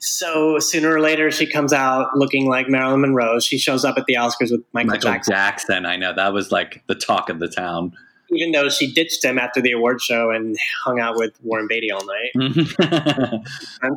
[0.00, 3.40] so sooner or later, she comes out looking like Marilyn Monroe.
[3.40, 6.12] She shows up at the Oscars with Michael, Michael Jackson, Jackson, I know.
[6.14, 7.92] That was like the talk of the town.
[8.32, 11.90] Even though she ditched him after the award show and hung out with Warren Beatty
[11.90, 12.30] all night.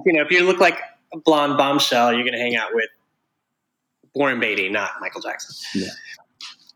[0.06, 0.80] You know, if you look like
[1.14, 2.90] a blonde bombshell, you're going to hang out with
[4.14, 5.84] Warren Beatty, not Michael Jackson.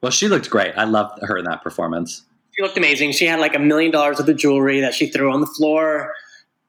[0.01, 0.73] well, she looked great.
[0.75, 2.23] I loved her in that performance.
[2.55, 3.13] She looked amazing.
[3.13, 6.13] She had like a million dollars worth of jewelry that she threw on the floor.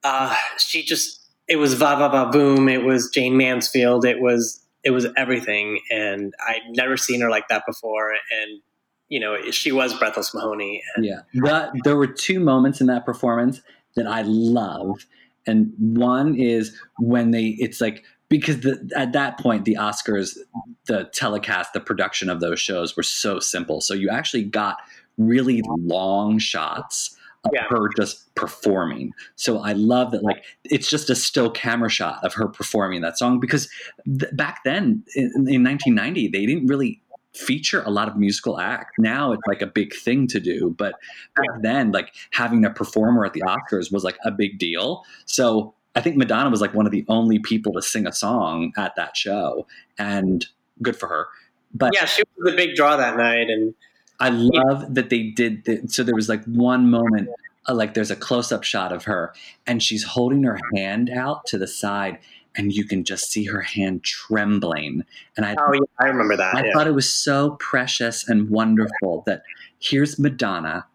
[0.04, 2.68] Uh, she just, it was va va va boom.
[2.68, 4.04] It was Jayne Mansfield.
[4.04, 5.80] It was, it was everything.
[5.90, 8.10] And I'd never seen her like that before.
[8.10, 8.62] And,
[9.10, 10.82] you know, she was Breathless Mahoney.
[10.96, 11.20] And Yeah.
[11.34, 13.60] The, there were two moments in that performance
[13.96, 15.04] that I love.
[15.46, 20.38] And one is when they, it's like, because the, at that point, the Oscars,
[20.86, 23.80] the telecast, the production of those shows were so simple.
[23.80, 24.76] So you actually got
[25.18, 27.64] really long shots of Yeah.
[27.68, 29.12] her just performing.
[29.34, 33.18] So I love that, like, it's just a still camera shot of her performing that
[33.18, 33.68] song because
[34.04, 37.00] th- back then in, in 1990, they didn't really
[37.34, 38.92] feature a lot of musical acts.
[38.98, 40.94] Now it's like a big thing to do, but
[41.36, 45.04] back then, like having a performer at the Oscars was like a big deal.
[45.26, 48.72] So I think Madonna was like one of the only people to sing a song
[48.76, 49.66] at that show,
[49.98, 50.46] and
[50.82, 51.28] good for her.
[51.74, 53.74] But Yeah, she was the big draw that night, and
[54.18, 55.64] I love that they did.
[55.64, 57.28] The, so there was like one moment,
[57.68, 59.34] uh, like there's a close up shot of her,
[59.66, 62.18] and she's holding her hand out to the side,
[62.56, 65.04] and you can just see her hand trembling.
[65.36, 66.54] And I, oh yeah, I remember that.
[66.54, 66.72] I yeah.
[66.72, 69.42] thought it was so precious and wonderful that
[69.78, 70.86] here's Madonna,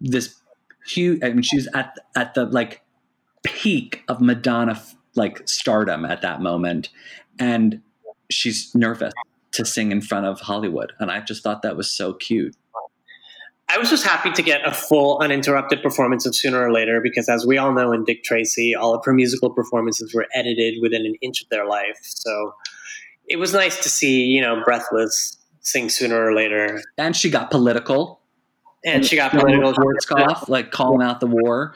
[0.00, 0.34] this
[0.86, 1.22] huge.
[1.22, 2.82] I mean, she's at at the like
[3.42, 4.80] peak of Madonna
[5.14, 6.88] like stardom at that moment,
[7.38, 7.82] and
[8.30, 9.12] she's nervous
[9.52, 12.56] to sing in front of Hollywood, and I just thought that was so cute.
[13.68, 17.28] I was just happy to get a full uninterrupted performance of Sooner or Later because,
[17.28, 21.04] as we all know, in Dick Tracy, all of her musical performances were edited within
[21.04, 21.98] an inch of their life.
[22.02, 22.54] So
[23.28, 26.80] it was nice to see, you know, Breathless sing Sooner or Later.
[26.96, 28.20] And she got political.
[28.84, 29.72] And she got political.
[29.72, 31.74] Schwarzkopf, like calling out the war.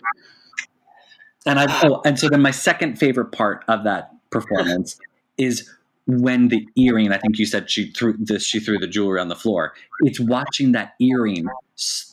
[1.45, 4.99] And I oh, and so then my second favorite part of that performance
[5.39, 5.69] is
[6.07, 7.13] when the earring.
[7.13, 8.45] I think you said she threw this.
[8.45, 9.73] She threw the jewelry on the floor.
[10.01, 11.49] It's watching that earring,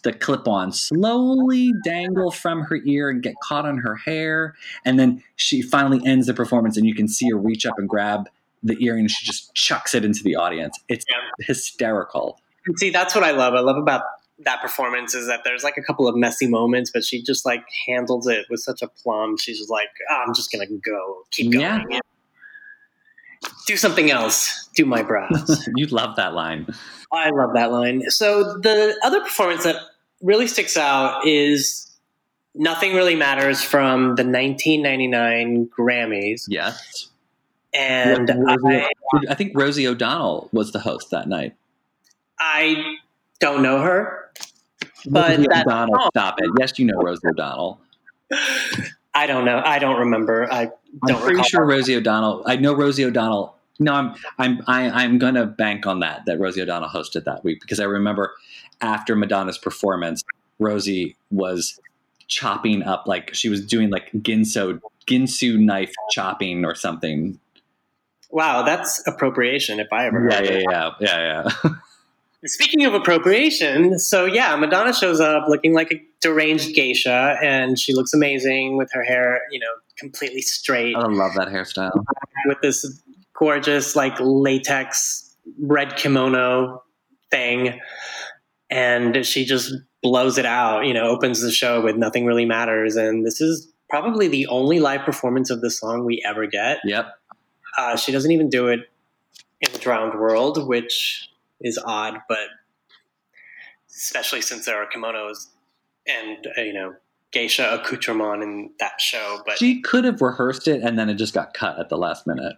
[0.03, 5.21] the clip-on, slowly dangle from her ear and get caught on her hair, and then
[5.36, 8.30] she finally ends the performance, and you can see her reach up and grab
[8.63, 9.01] the earring.
[9.01, 10.77] and She just chucks it into the audience.
[10.89, 11.15] It's Yeah.
[11.45, 12.39] hysterical.
[12.77, 13.53] See, that's what I love.
[13.53, 14.03] I love about
[14.39, 17.63] that performance is that there's like a couple of messy moments, but she just like
[17.88, 19.36] handles it with such a plum.
[19.38, 21.86] She's just like, "Ah, I'm just gonna go, keep going.
[21.89, 21.99] Yeah.
[23.67, 24.69] Do something else.
[24.75, 25.67] Do my brows.
[25.75, 26.67] you love that line.
[27.12, 28.10] I love that line.
[28.10, 29.78] So the other performance that
[30.22, 31.89] really sticks out is
[32.56, 36.46] Nothing Really Matters from the 1999 Grammys.
[36.48, 37.08] Yes.
[37.74, 41.56] And Rosie- I, I think Rosie O'Donnell was the host that night.
[42.39, 42.96] I
[43.39, 44.32] don't know her,
[45.08, 46.50] but Rosie O'Donnell, song- stop it.
[46.60, 47.80] Yes, you know Rosie O'Donnell.
[49.13, 49.62] I don't know.
[49.65, 50.52] I don't remember.
[50.52, 50.70] I
[51.08, 51.43] I'm pretty recall.
[51.43, 52.43] sure Rosie O'Donnell.
[52.46, 53.56] I know Rosie O'Donnell.
[53.80, 57.62] No, I'm I'm I, I'm gonna bank on that that Rosie O'Donnell hosted that week
[57.62, 58.34] because I remember
[58.82, 60.24] after Madonna's performance,
[60.60, 61.80] Rosie was
[62.28, 67.40] chopping up like she was doing like ginso ginsu knife chopping or something.
[68.30, 70.66] Wow, that's appropriation if I ever Yeah, heard yeah, it.
[70.70, 71.72] yeah, yeah, yeah.
[72.46, 77.94] Speaking of appropriation, so yeah, Madonna shows up looking like a deranged geisha, and she
[77.94, 79.66] looks amazing with her hair, you know,
[79.98, 82.04] completely straight, I love that hairstyle.
[82.46, 83.02] with this
[83.38, 86.84] gorgeous, like latex red kimono
[87.32, 87.80] thing,
[88.69, 90.86] and she just blows it out.
[90.86, 94.80] You know, opens the show with "Nothing Really Matters," and this is probably the only
[94.80, 96.80] live performance of the song we ever get.
[96.84, 97.08] Yep.
[97.78, 98.82] Uh, she doesn't even do it
[99.62, 101.30] in the drowned world, which
[101.62, 102.50] is odd, but
[103.89, 105.47] especially since there are kimonos
[106.08, 106.95] and uh, you know
[107.32, 109.41] geisha accoutrement in that show.
[109.45, 112.28] But She could have rehearsed it and then it just got cut at the last
[112.28, 112.56] minute.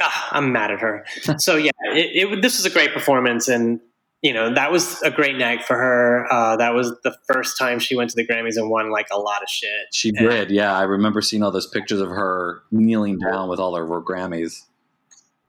[0.00, 1.04] Ah, I'm mad at her.
[1.38, 3.80] so yeah, it, it, this was a great performance, and
[4.22, 6.26] you know that was a great night for her.
[6.32, 9.18] Uh, that was the first time she went to the Grammys and won like a
[9.18, 9.70] lot of shit.
[9.92, 10.22] She Yeah.
[10.28, 10.76] did, yeah.
[10.76, 14.62] I remember seeing all those pictures of her kneeling down with all her Grammys.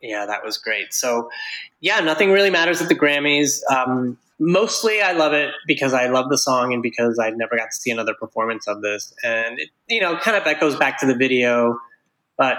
[0.01, 0.93] Yeah, that was great.
[0.93, 1.29] So,
[1.79, 3.61] yeah, nothing really matters at the Grammys.
[3.71, 7.67] Um, mostly, I love it because I love the song and because I never got
[7.71, 9.13] to see another performance of this.
[9.23, 11.79] And it, you know, kind of echoes back to the video,
[12.37, 12.57] but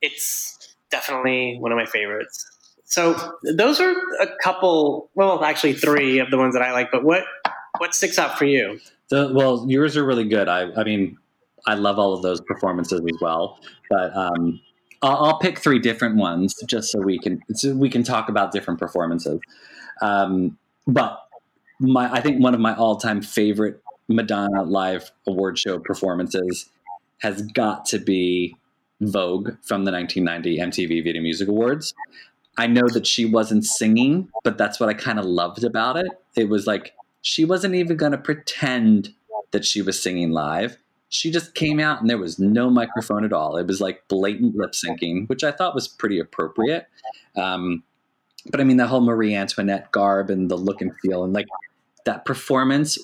[0.00, 2.44] it's definitely one of my favorites.
[2.84, 5.10] So, those are a couple.
[5.14, 6.90] Well, actually, three of the ones that I like.
[6.92, 7.24] But what
[7.78, 8.78] what sticks out for you?
[9.08, 10.48] The, well, yours are really good.
[10.48, 11.18] I, I mean,
[11.66, 13.58] I love all of those performances as well.
[13.90, 14.60] But um,
[15.02, 18.52] I'll, I'll pick three different ones just so we can so we can talk about
[18.52, 19.40] different performances.
[20.00, 21.22] Um, but
[21.80, 26.66] my, I think one of my all-time favorite Madonna live award show performances
[27.18, 28.56] has got to be
[29.00, 31.94] Vogue from the 1990 MTV Video Music Awards.
[32.58, 36.06] I know that she wasn't singing, but that's what I kind of loved about it.
[36.34, 39.12] It was like she wasn't even going to pretend
[39.50, 40.78] that she was singing live.
[41.08, 43.56] She just came out and there was no microphone at all.
[43.56, 46.86] It was like blatant lip syncing, which I thought was pretty appropriate.
[47.36, 47.82] Um,
[48.50, 51.46] but I mean, the whole Marie Antoinette garb and the look and feel, and like
[52.04, 52.98] that performance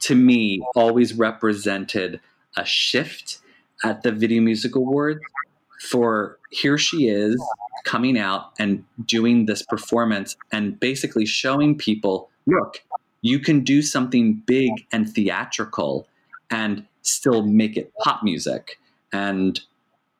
[0.00, 2.20] to me always represented
[2.56, 3.38] a shift
[3.84, 5.20] at the Video Music Awards
[5.80, 7.42] for here she is
[7.84, 12.82] coming out and doing this performance and basically showing people, look,
[13.22, 16.06] you can do something big and theatrical
[16.50, 18.78] and still make it pop music.
[19.12, 19.60] And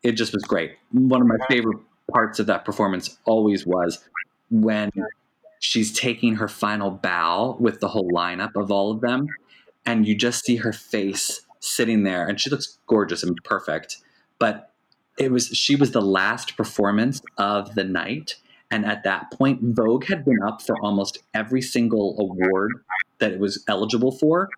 [0.03, 0.77] it just was great.
[0.91, 1.79] One of my favorite
[2.13, 4.01] parts of that performance always was
[4.51, 4.91] when
[5.61, 9.29] she's taking her final bow with the whole lineup of all of them
[9.87, 13.99] and you just see her face sitting there and she looks gorgeous and perfect
[14.39, 14.73] but
[15.19, 18.37] it was she was the last performance of the night
[18.71, 22.73] and at that point vogue had been up for almost every single award
[23.19, 24.49] that it was eligible for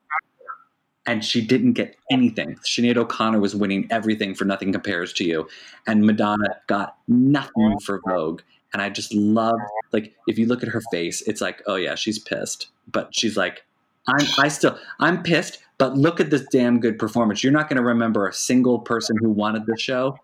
[1.06, 2.56] and she didn't get anything.
[2.64, 5.48] Sinead O'Connor was winning everything for Nothing Compares to You,
[5.86, 8.40] and Madonna got nothing for Vogue.
[8.72, 9.58] And I just love,
[9.92, 13.36] like, if you look at her face, it's like, oh yeah, she's pissed, but she's
[13.36, 13.64] like,
[14.06, 17.42] I'm, I still, I'm pissed, but look at this damn good performance.
[17.42, 20.18] You're not going to remember a single person who wanted the show,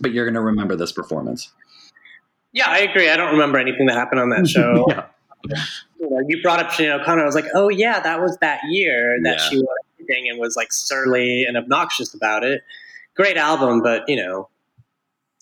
[0.00, 1.50] but you're going to remember this performance.
[2.52, 3.08] Yeah, I agree.
[3.10, 4.86] I don't remember anything that happened on that show.
[4.88, 5.06] yeah.
[6.00, 7.22] You, know, you brought up Sinead O'Connor.
[7.22, 9.48] I was like, oh yeah, that was that year that yeah.
[9.48, 12.62] she won everything and was like surly and obnoxious about it.
[13.14, 14.48] Great album, but you know,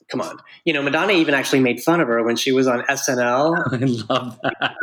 [0.09, 0.39] come on.
[0.65, 3.57] You know, Madonna even actually made fun of her when she was on SNL.
[4.09, 4.75] I love that.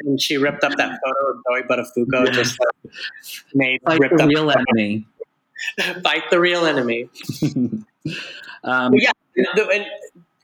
[0.04, 2.26] and she ripped up that photo of Joey Buttafuoco.
[2.26, 2.32] Yeah.
[2.32, 2.92] Just like,
[3.54, 5.06] made Fight ripped the real enemy.
[6.02, 7.08] Fight the real enemy.
[8.64, 9.86] um, yeah, and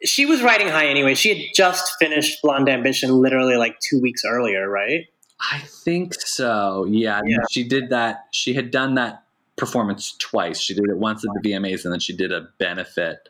[0.05, 1.15] she was riding high anyway.
[1.15, 5.07] She had just finished Blonde Ambition literally like two weeks earlier, right?
[5.53, 6.85] I think so.
[6.89, 8.27] Yeah, yeah, she did that.
[8.33, 9.25] She had done that
[9.57, 10.61] performance twice.
[10.61, 13.29] She did it once at the VMAs, and then she did a benefit.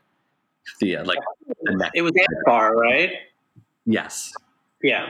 [0.80, 1.18] The like
[1.62, 2.12] the next it was
[2.44, 3.10] bar, right?
[3.84, 4.32] Yes.
[4.82, 5.06] Yeah.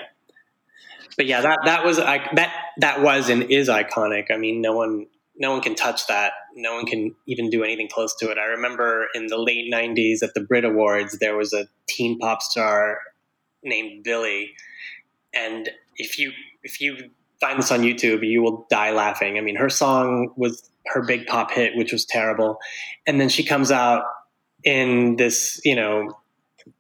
[1.17, 4.27] But yeah, that that was I, that that was and is iconic.
[4.31, 6.33] I mean, no one no one can touch that.
[6.55, 8.39] No one can even do anything close to it.
[8.39, 12.43] I remember in the late '90s at the Brit Awards, there was a teen pop
[12.43, 13.01] star
[13.63, 14.53] named Billie,
[15.35, 19.39] and if you if you find this on YouTube, you will die laughing.
[19.39, 22.59] I mean, her song was her big pop hit, which was terrible,
[23.07, 24.05] and then she comes out
[24.65, 26.17] in this, you know,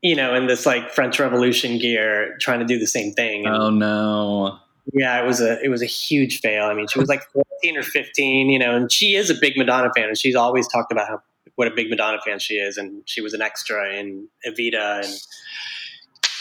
[0.02, 3.46] you know, in this like French Revolution gear, trying to do the same thing.
[3.46, 4.58] And, oh no!
[4.92, 6.64] Yeah, it was a it was a huge fail.
[6.66, 9.56] I mean, she was like fourteen or fifteen, you know, and she is a big
[9.56, 11.22] Madonna fan, and she's always talked about how
[11.56, 15.20] what a big Madonna fan she is, and she was an extra in Evita, and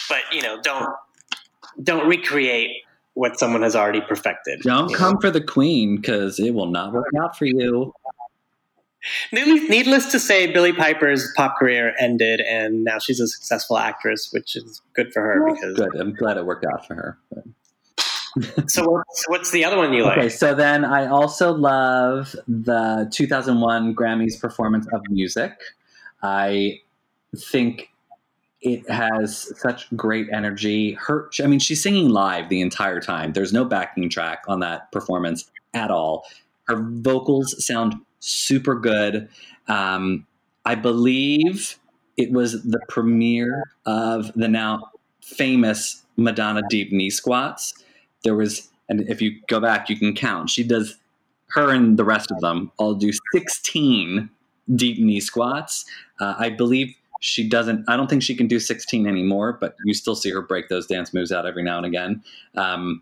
[0.10, 0.90] but you know, don't
[1.84, 2.72] don't recreate
[3.14, 4.62] what someone has already perfected.
[4.62, 5.20] Don't come know?
[5.20, 7.92] for the queen because it will not work out for you.
[9.32, 14.56] Needless to say, Billie Piper's pop career ended, and now she's a successful actress, which
[14.56, 15.54] is good for her.
[15.54, 15.96] because good.
[16.00, 17.18] I'm glad it worked out for her.
[18.68, 20.18] so what's, what's the other one you like?
[20.18, 25.54] Okay, so then I also love the 2001 Grammys performance of Music.
[26.22, 26.82] I
[27.36, 27.90] think
[28.62, 30.94] it has such great energy.
[30.94, 33.34] Her, I mean, she's singing live the entire time.
[33.34, 36.26] There's no backing track on that performance at all.
[36.68, 39.30] Her vocals sound super good.
[39.68, 40.26] Um,
[40.66, 41.78] I believe
[42.18, 47.74] it was the premiere of the now famous Madonna deep knee squats.
[48.24, 50.50] There was, and if you go back, you can count.
[50.50, 50.98] She does,
[51.50, 54.30] her and the rest of them all do 16
[54.76, 55.86] deep knee squats.
[56.20, 59.94] Uh, I believe she doesn't, I don't think she can do 16 anymore, but you
[59.94, 62.24] still see her break those dance moves out every now and again.
[62.56, 63.02] Um,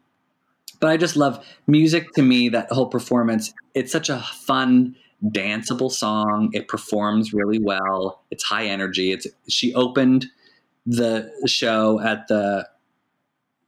[0.79, 3.53] but I just love music to me, that whole performance.
[3.73, 6.49] It's such a fun, danceable song.
[6.53, 8.23] It performs really well.
[8.31, 9.11] It's high energy.
[9.11, 10.27] It's she opened
[10.85, 12.67] the show at the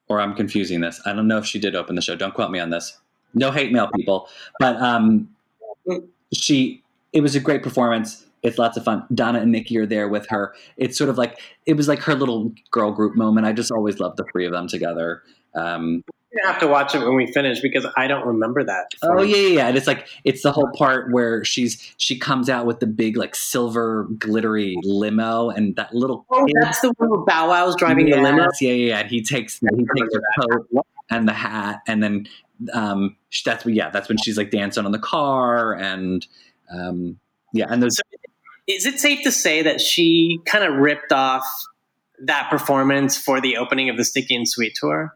[0.10, 1.02] or I'm confusing this.
[1.06, 2.16] I don't know if she did open the show.
[2.16, 2.98] Don't quote me on this.
[3.34, 4.30] No hate mail people.
[4.60, 5.30] But um
[6.34, 6.84] she
[7.14, 8.26] it was a great performance.
[8.44, 9.06] It's lots of fun.
[9.14, 10.54] Donna and Niki are there with her.
[10.78, 13.48] It's sort of like it was like her little girl group moment.
[13.48, 15.24] I just always loved the three of them together.
[15.56, 16.04] Um,
[16.44, 18.92] have to watch it when we finish because I don't remember that.
[19.02, 19.68] Oh yeah, yeah, yeah.
[19.68, 23.18] And it's like it's the whole part where she's she comes out with the big
[23.18, 26.26] like silver glittery limo and that little.
[26.30, 26.56] Oh, kid.
[26.62, 28.48] that's the one where Bow Wow's driving yes, the limo.
[28.62, 29.00] Yeah, yeah, yeah.
[29.00, 32.28] And he takes he takes her coat and the hat, and then
[32.74, 36.26] um, that's yeah, that's when she's like dancing on the car, and
[36.72, 37.20] um,
[37.54, 37.98] yeah, and there's.
[37.98, 38.04] So
[38.68, 41.46] is it safe to say that she kind of ripped off
[42.20, 45.16] that performance for the opening of the Sticky and Sweet tour?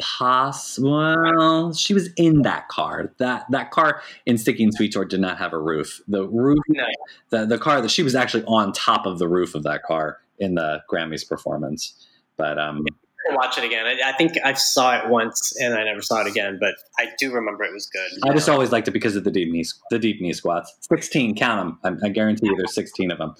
[0.00, 3.12] Poss well, she was in that car.
[3.18, 6.00] That that car in Sticky and Sweet Tour did not have a roof.
[6.08, 6.84] The roof, no.
[7.30, 10.18] the the car that she was actually on top of the roof of that car
[10.38, 12.08] in the Grammys performance.
[12.36, 12.84] But um,
[13.30, 13.86] watch it again.
[13.86, 17.10] I, I think I saw it once and I never saw it again, but I
[17.18, 18.28] do remember it was good.
[18.28, 20.74] I just always liked it because of the deep knee, the deep knee squats.
[20.80, 22.00] Sixteen, count them.
[22.02, 23.34] I, I guarantee you, there's sixteen of them.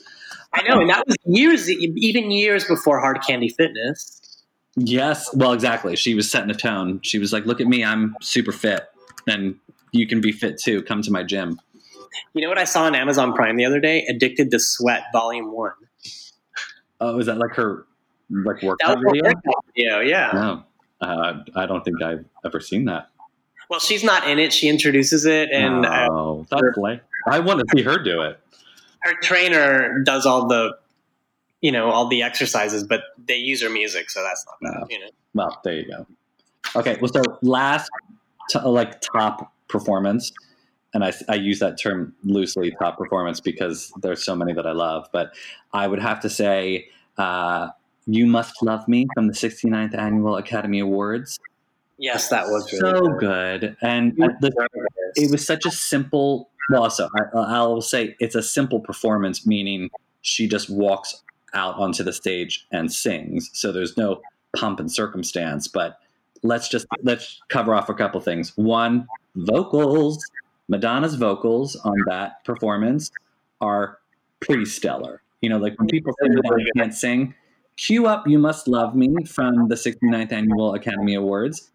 [0.53, 4.21] I know, and that was years, even years before Hard Candy Fitness.
[4.77, 5.97] Yes, well, exactly.
[5.97, 7.01] She was setting a tone.
[7.03, 8.89] She was like, "Look at me, I'm super fit,
[9.27, 9.57] and
[9.93, 10.83] you can be fit too.
[10.83, 11.61] Come to my gym."
[12.33, 14.05] You know what I saw on Amazon Prime the other day?
[14.09, 15.73] Addicted to Sweat, Volume One.
[17.01, 17.87] Oh, is that like her
[18.31, 19.23] like workout video?
[19.25, 20.31] workout video, yeah.
[20.33, 20.65] No,
[21.01, 23.11] uh, I don't think I've ever seen that.
[23.71, 24.53] Well, she's not in it.
[24.53, 28.39] She introduces it, and uh, oh, that's like I want to see her do it.
[29.03, 30.77] her trainer does all the,
[31.65, 34.81] you know, all the exercises, but they use her music, so that's not bad.
[34.81, 34.87] No.
[34.91, 35.11] You know.
[35.33, 36.07] Well, there you go.
[36.77, 37.91] Okay, well, so last,
[38.51, 40.31] t- like top performance,
[40.93, 44.73] and I, I use that term loosely, top performance, because there's so many that I
[44.73, 45.09] love.
[45.11, 45.33] But
[45.73, 47.71] I would have to say, uh,
[48.07, 51.41] "You Must Love Me" from the 69th Annual Academy Awards.
[51.97, 53.61] Yes, that was really so good.
[53.61, 54.53] good, and the,
[55.17, 56.51] it was such a simple.
[56.69, 59.89] Well, also, I, I'll say it's a simple performance, meaning
[60.21, 61.23] she just walks
[61.55, 63.51] out onto the stage and sings.
[63.53, 64.21] So there's no
[64.57, 65.69] pomp and circumstance.
[65.69, 65.99] But
[66.43, 68.53] let's just let's cover off a couple things.
[68.57, 70.19] One, vocals.
[70.69, 73.11] Madonna's vocals on that performance
[73.61, 73.99] are
[74.41, 75.23] pretty stellar.
[75.43, 77.35] You know, like when people say Madonna can't sing,
[77.77, 81.71] cue up "You Must Love Me" from the 69th Annual Academy Awards.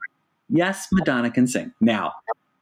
[0.49, 1.71] Yes, Madonna can sing.
[1.80, 2.13] Now,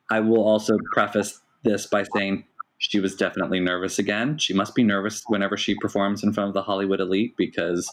[0.09, 2.43] I will also preface this by saying
[2.80, 4.38] she was definitely nervous again.
[4.38, 7.92] She must be nervous whenever she performs in front of the Hollywood elite because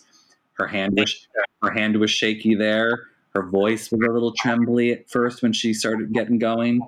[0.55, 1.27] her hand was
[1.63, 3.09] her hand was shaky there.
[3.35, 6.81] Her voice was a little trembly at first when she started getting going,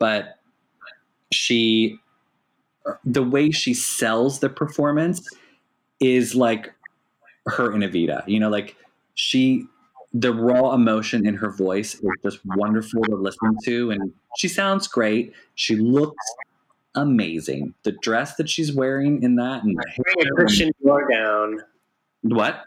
[0.00, 0.38] but
[1.30, 1.98] she
[3.04, 5.28] the way she sells the performance
[6.00, 6.72] is like
[7.46, 8.26] her in Evita.
[8.26, 8.76] You know, like
[9.14, 9.66] she
[10.14, 14.86] the raw emotion in her voice is just wonderful to listen to and she sounds
[14.86, 15.32] great.
[15.54, 16.24] She looks
[16.94, 17.74] amazing.
[17.84, 21.60] The dress that she's wearing in that and wearing a Christian Dior gown.
[22.22, 22.64] what?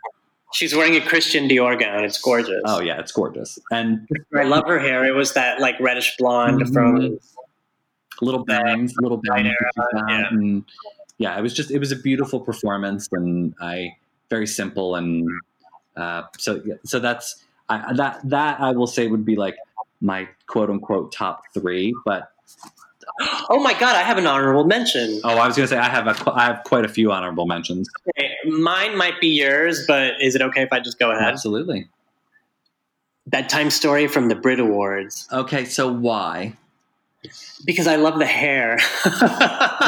[0.53, 2.03] She's wearing a Christian Dior gown.
[2.05, 2.61] It's gorgeous.
[2.65, 3.59] Oh yeah, it's gorgeous.
[3.71, 5.03] And I love her hair.
[5.05, 6.73] It was that like reddish blonde Mhm.
[6.73, 7.19] from.
[8.21, 9.53] little bangs, little bangs.
[10.07, 10.27] yeah.
[10.31, 10.63] And
[11.17, 13.97] yeah, it was just it was a beautiful performance, and I
[14.29, 15.27] very simple and
[15.97, 19.55] uh, so so that's I, that that I will say would be like
[19.99, 21.93] my quote unquote top three.
[22.05, 22.31] But
[23.49, 23.95] Oh my god!
[23.95, 25.21] I have an honorable mention.
[25.23, 27.87] oh, I was gonna say I have a I have quite a few honorable mentions.
[28.17, 31.23] Okay, mine might be yours, but is it okay if I just go ahead?
[31.23, 31.87] Absolutely.
[33.27, 36.57] Bedtime story from the Brit Awards Okay, so why?
[37.65, 38.77] because I love the hair.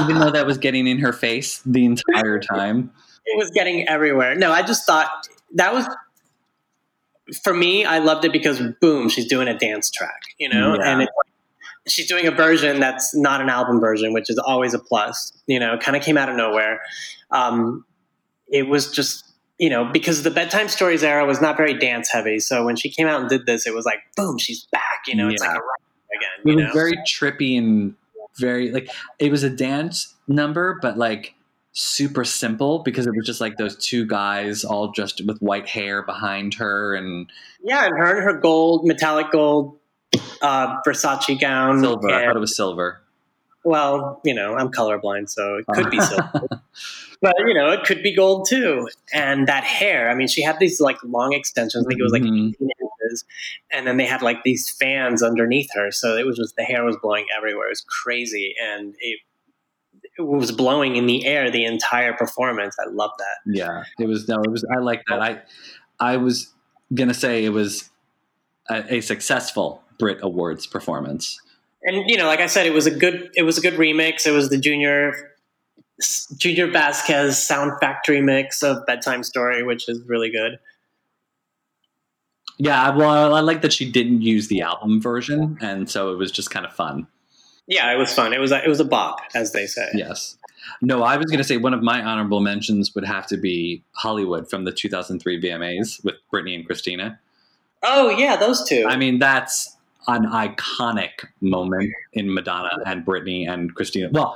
[0.02, 2.92] Even though that was getting in her face the entire time.
[3.26, 4.34] it was getting everywhere.
[4.36, 5.10] No, I just thought
[5.54, 5.86] that was
[7.44, 7.86] for me.
[7.86, 10.92] I loved it because boom, she's doing a dance track, you know, Yeah.
[10.94, 11.12] and it's
[11.90, 15.32] she's doing a version that's not an album version, which is always a plus.
[15.48, 16.82] You know, kind of came out of nowhere.
[17.32, 17.86] Um,
[18.50, 19.26] it was just
[19.60, 22.90] you know because the bedtime stories era was not very dance heavy, so when she
[22.90, 25.02] came out and did this, it was like boom, she's back.
[25.08, 25.50] You know, it's Yeah.
[25.50, 25.82] like a rock
[26.16, 26.52] again.
[26.54, 27.96] It was know, very trippy and
[28.40, 31.34] very like it was a dance number, but like
[31.74, 36.02] super simple because it was just like those two guys all just with white hair
[36.02, 37.32] behind her and
[37.64, 39.77] yeah, and her and her gold, metallic gold.
[40.42, 42.10] Uh, Versace gown, silver.
[42.10, 43.02] I thought it was silver.
[43.64, 46.48] Well, you know, I'm colorblind, so it could be silver.
[47.22, 48.88] but, you know, it could be gold too.
[49.14, 51.86] And that hair, I mean, she had these like long extensions.
[51.86, 52.54] I think it was like Mhm.
[52.54, 53.26] 18 inches.
[53.72, 55.92] And then they had like these fans underneath her.
[55.92, 57.66] So it was just the hair was blowing everywhere.
[57.68, 58.56] It was crazy.
[58.64, 59.20] And it,
[60.18, 62.78] it was blowing in the air the entire performance.
[62.80, 63.52] I love that.
[63.54, 64.66] Yeah, it was no, it was.
[64.74, 65.22] I like that.
[65.22, 65.42] I
[66.00, 66.54] I was
[66.94, 67.90] gonna say it was
[68.70, 71.40] a, a successful Brit Awards performance.
[71.84, 74.26] And, you know, like I said, it was a good, it was a good remix.
[74.26, 75.14] It was the junior,
[76.38, 80.60] Junior Vasquez Sound Factory mix of Bedtime Story, which is really good.
[82.60, 86.32] Yeah, well, I like that she didn't use the album version, and so it was
[86.32, 87.08] just kind of fun.
[87.68, 88.34] Yeah, it was fun.
[88.34, 89.90] It was a, it was a bop, as they say.
[89.94, 90.38] Yes.
[90.82, 93.84] No, I was going to say one of my honorable mentions would have to be
[93.92, 97.20] Hollywood from the 2003 VMAs with Britney and Christina.
[97.84, 98.86] Oh yeah, those two.
[98.88, 99.77] I mean, that's
[100.08, 104.10] an iconic moment in Madonna and Britney and Christina.
[104.12, 104.36] Well,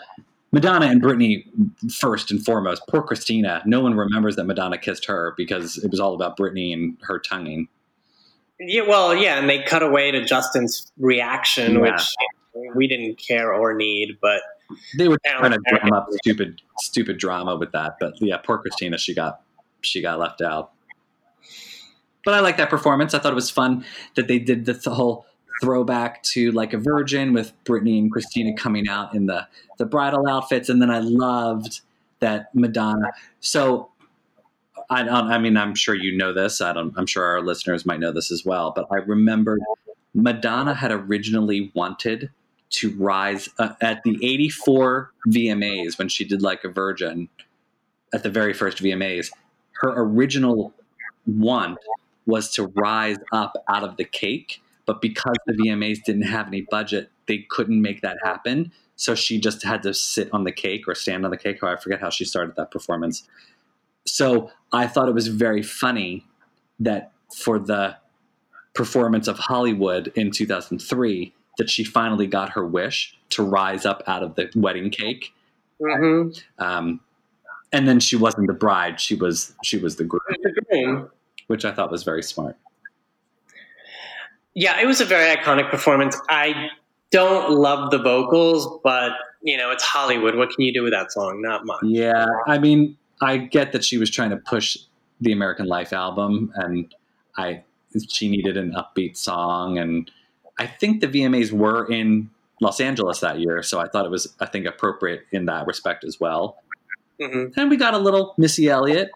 [0.52, 1.46] Madonna and Britney
[1.94, 2.84] first and foremost.
[2.90, 3.62] Poor Christina.
[3.66, 7.20] No one remembers that Madonna kissed her because it was all about Britney and her
[7.20, 7.68] tonguing.
[8.60, 11.80] yeah, well, yeah, and they cut away to Justin's reaction, Yeah.
[12.54, 14.18] which we didn't care or need.
[14.22, 14.42] But
[14.98, 17.96] They were trying to drum up stupid, stupid drama with that.
[18.00, 18.98] But yeah, poor Christina.
[18.98, 19.42] She got
[19.82, 20.74] she got left out.
[22.26, 23.14] but I like that performance.
[23.14, 23.84] I thought it was fun
[24.16, 25.26] that they did the whole
[25.62, 29.48] throwback to like a virgin with Britney and Christina coming out in the
[29.78, 31.82] the bridal outfits, and then I loved
[32.20, 33.12] that Madonna.
[33.40, 33.90] So
[34.90, 35.32] I don't.
[35.32, 36.60] I mean, I'm sure you know this.
[36.60, 36.94] I don't.
[36.98, 38.74] I'm sure our listeners might know this as well.
[38.76, 39.58] But I remember
[40.14, 42.30] Madonna had originally wanted
[42.72, 47.30] to rise uh, at the 84 VMAs when she did like a virgin
[48.14, 49.30] at the very first VMAs.
[49.74, 50.74] Her original
[51.26, 51.78] want
[52.26, 56.62] was to rise up out of the cake, but because the VMAs didn't have any
[56.62, 58.72] budget, they couldn't make that happen.
[58.96, 61.64] So she just had to sit on the cake or stand on the cake.
[61.64, 63.28] I forget how she started that performance.
[64.06, 66.26] So I thought it was very funny
[66.80, 67.98] that for the
[68.74, 74.24] performance of Hollywood in 2003, that she finally got her wish to rise up out
[74.24, 75.34] of the wedding cake.
[75.82, 76.64] Mm-hmm.
[76.64, 77.02] Um,
[77.72, 81.10] and then she wasn't the bride; she was she was the groom,
[81.48, 82.58] which I thought was very smart.
[84.54, 86.20] Yeah, it was a very iconic performance.
[86.30, 86.70] I
[87.12, 90.36] don't love the vocals, but you know, it's Hollywood.
[90.36, 91.42] What can you do with that song?
[91.42, 91.80] Not much.
[91.84, 94.78] Yeah, I mean, I get that she was trying to push
[95.20, 96.94] the American Life album, and
[97.38, 97.64] I
[98.10, 100.10] she needed an upbeat song, and
[100.60, 102.30] I think the VMAs were in
[102.62, 106.04] Los Angeles that year, so I thought it was I think appropriate in that respect
[106.04, 106.58] as well.
[107.22, 107.60] Mm-hmm.
[107.60, 109.12] And we got a little Missy Elliott.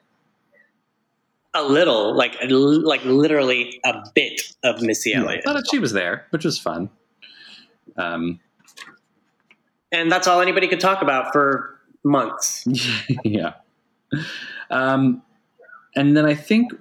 [1.55, 6.27] A little, like like literally a bit of Missy Elliott, I thought she was there,
[6.31, 6.89] which was fun.
[7.97, 8.41] Um,
[9.91, 12.67] and that's all anybody could talk about for months.
[13.23, 13.53] yeah.
[14.69, 15.23] Um,
[15.95, 16.71] and then I think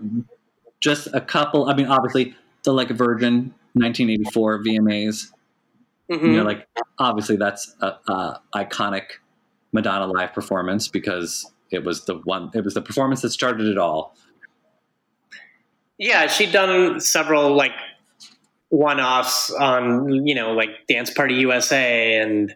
[0.81, 1.68] just a couple.
[1.68, 5.31] I mean, obviously, the Like Virgin 1984 VMAs.
[6.11, 6.22] Mhm.
[6.22, 6.68] You know, like
[6.99, 9.05] obviously that's a, a iconic
[9.72, 12.51] Madonna live performance because it was the one.
[12.55, 14.16] It was the performance that started it all.
[15.99, 17.72] Yeah, she'd done several like
[18.70, 22.53] one-offs on you know like Dance Party USA and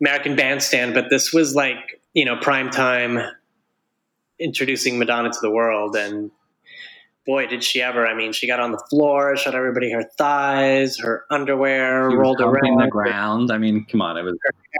[0.00, 3.18] American Bandstand, but this was like you know prime time
[4.38, 6.30] introducing Madonna to the world, and
[7.24, 8.06] boy did she ever!
[8.06, 12.40] I mean, she got on the floor, showed everybody her thighs, her underwear, She rolled
[12.40, 12.78] around.
[12.78, 13.50] the ground.
[13.50, 14.34] I mean, come on, it was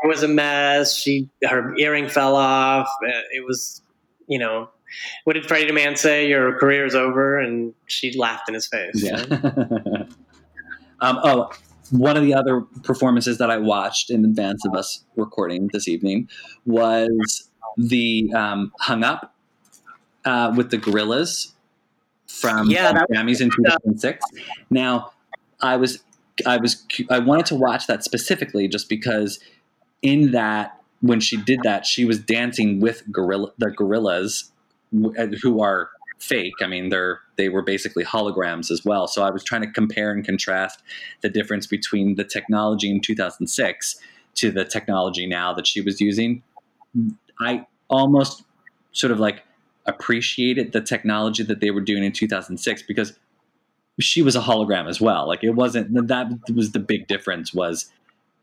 [0.05, 0.95] It was a mess.
[0.95, 2.89] She her earring fell off.
[3.05, 3.83] Uh, It was
[4.29, 4.69] you know.
[5.25, 6.29] What did Freddy DeMann say?
[6.29, 9.03] Your career is over, and she laughed in his face.
[9.03, 9.25] Yeah.
[11.01, 11.51] um, oh,
[11.91, 16.29] one of the other performances that I watched in advance of us recording this evening
[16.65, 19.35] was the um, Hung Up
[20.25, 21.53] uh, with the Gorillaz
[22.27, 24.25] from Yeah, that- Grammys in 2006.
[24.71, 25.13] Now,
[25.61, 26.03] I was
[26.45, 29.41] I was I wanted to watch that specifically just because
[30.03, 34.53] in that when she did that she was dancing with gorilla the gorillas
[34.95, 36.55] Uh, who are fake.
[36.63, 39.07] I mean they're they were basically holograms as well.
[39.07, 40.83] So i was trying to compare and contrast
[41.21, 43.97] the difference between the technology in 2006
[44.37, 46.43] to the technology now that she was using.
[47.41, 48.45] I almost
[48.93, 49.43] sort of like
[49.87, 53.19] appreciated the technology that they were doing in 2006 because
[54.01, 55.27] she was a hologram as well.
[55.27, 57.91] Like it wasn't that was the big difference was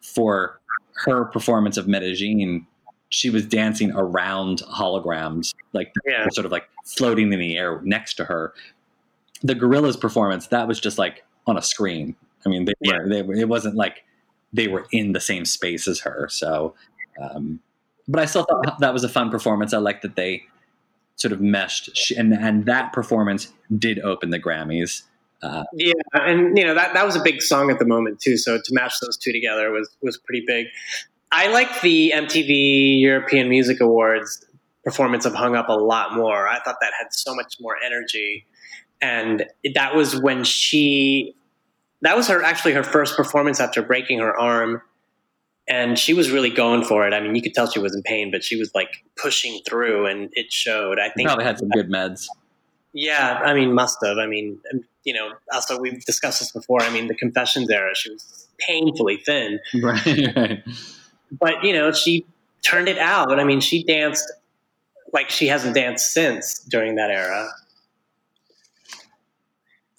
[0.01, 0.59] for
[1.05, 2.67] her performance of Medellin,
[3.13, 6.27] she was dancing around holograms, like Yeah.
[6.31, 8.53] sort of like floating in the air next to her.
[9.43, 12.15] The Gorillaz performance, that was just like on a screen.
[12.43, 14.03] I mean, they were, they were, it wasn't like
[14.51, 16.27] they were in the same space as her.
[16.31, 16.73] So,
[17.21, 17.59] um,
[18.07, 19.73] but I still thought that was a fun performance.
[19.73, 20.43] I like that they
[21.15, 25.03] sort of meshed, She- and and that performance did open the Grammys.
[25.43, 28.37] Uh, Yeah, and you know that that was a big song at the moment too.
[28.37, 30.65] So to match those two together was was pretty big.
[31.35, 34.45] I like the MTV European Music Awards
[34.83, 36.47] performance of "Hung Up" a lot more.
[36.47, 38.45] I thought that had so much more energy,
[39.01, 41.35] and that was when she
[42.03, 44.83] that was her actually her first performance after breaking her arm,
[45.67, 47.15] and she was really going for it.
[47.15, 50.05] I mean, you could tell she was in pain, but she was like pushing through,
[50.05, 50.99] and it showed.
[50.99, 52.27] I think probably had some good meds.
[52.93, 54.19] yeah, I mean, must have.
[54.19, 54.59] I mean,
[55.03, 56.83] you know, also we've discussed this before.
[56.83, 60.63] I mean, the Confessions era, she was painfully thin, Right, right.
[61.39, 62.25] But you know, she
[62.63, 63.39] turned it out.
[63.39, 64.31] I mean, she danced
[65.13, 67.49] like she hasn't danced since during that era.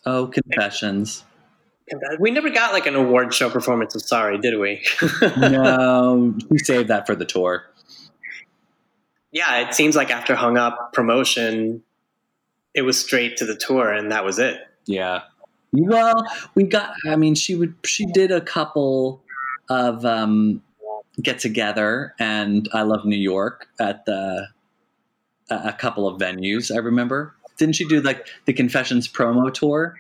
[0.07, 1.25] Oh, confessions.
[2.19, 4.85] We never got like an award show performance of Sorry, did we?
[5.37, 7.65] no, we saved that for the tour.
[9.33, 11.83] yeah, it seems like after Hung Up promotion,
[12.75, 14.61] it was straight to the tour, and that was it.
[14.87, 15.23] Yeah.
[15.73, 16.25] Well,
[16.55, 16.95] we got.
[17.07, 17.75] I mean, she would.
[17.85, 19.23] She did a couple
[19.69, 20.63] of um,
[21.23, 24.49] get together, and I love New York at the
[25.51, 26.75] a a couple of venues.
[26.75, 27.35] I remember.
[27.59, 29.97] didn't she do like the Confessions promo tour?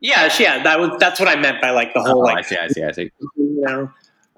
[0.00, 2.38] Yeah, she, yeah, that was that's what I meant by like the whole Oh, like
[2.38, 3.10] I see, I see, I see.
[3.36, 3.90] you know.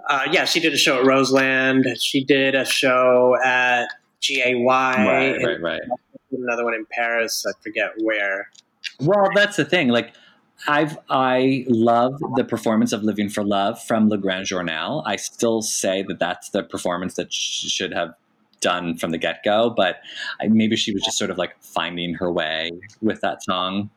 [0.08, 1.86] Uh, yeah, she did a show at Roseland.
[2.00, 3.86] She did a show at
[4.20, 4.94] G-A-Y.
[4.96, 5.80] Right, right, right.
[6.32, 7.44] Another one in Paris.
[7.46, 8.48] I forget where.
[9.00, 9.88] Well, that's the thing.
[9.88, 10.14] Like,
[10.68, 15.02] I've I love the performance of "Living for Love" from Le Grand Journal.
[15.06, 18.14] I still say that that's the performance that she should have
[18.60, 19.70] done from the get go.
[19.70, 19.96] But
[20.40, 23.90] I, maybe she was just sort of like finding her way with that song.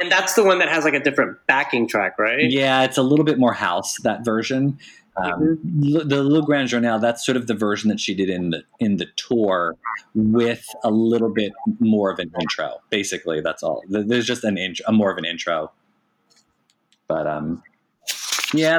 [0.00, 2.48] And that's the one that has like a different backing track, right?
[2.48, 4.78] Yeah, it's a little bit more house that version.
[5.16, 8.50] Um, L- the Le Grand Journal, that's sort of the version that she did in
[8.50, 9.76] the in the tour,
[10.14, 12.80] with a little bit more of an intro.
[12.90, 13.82] Basically, that's all.
[13.88, 15.72] There's just an intro, a more of an intro.
[17.08, 17.62] But um,
[18.54, 18.78] yeah,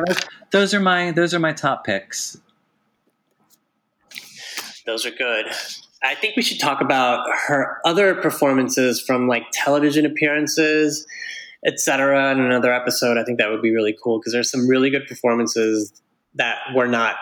[0.51, 2.39] those, are my those are my top picks.
[4.85, 5.47] Those are good.
[6.01, 11.05] I think we should talk about her other performances from like television appearances,
[11.65, 12.31] etc.
[12.31, 15.07] In another episode, I think that would be really cool because there's some really good
[15.07, 15.91] performances
[16.35, 17.15] that were not,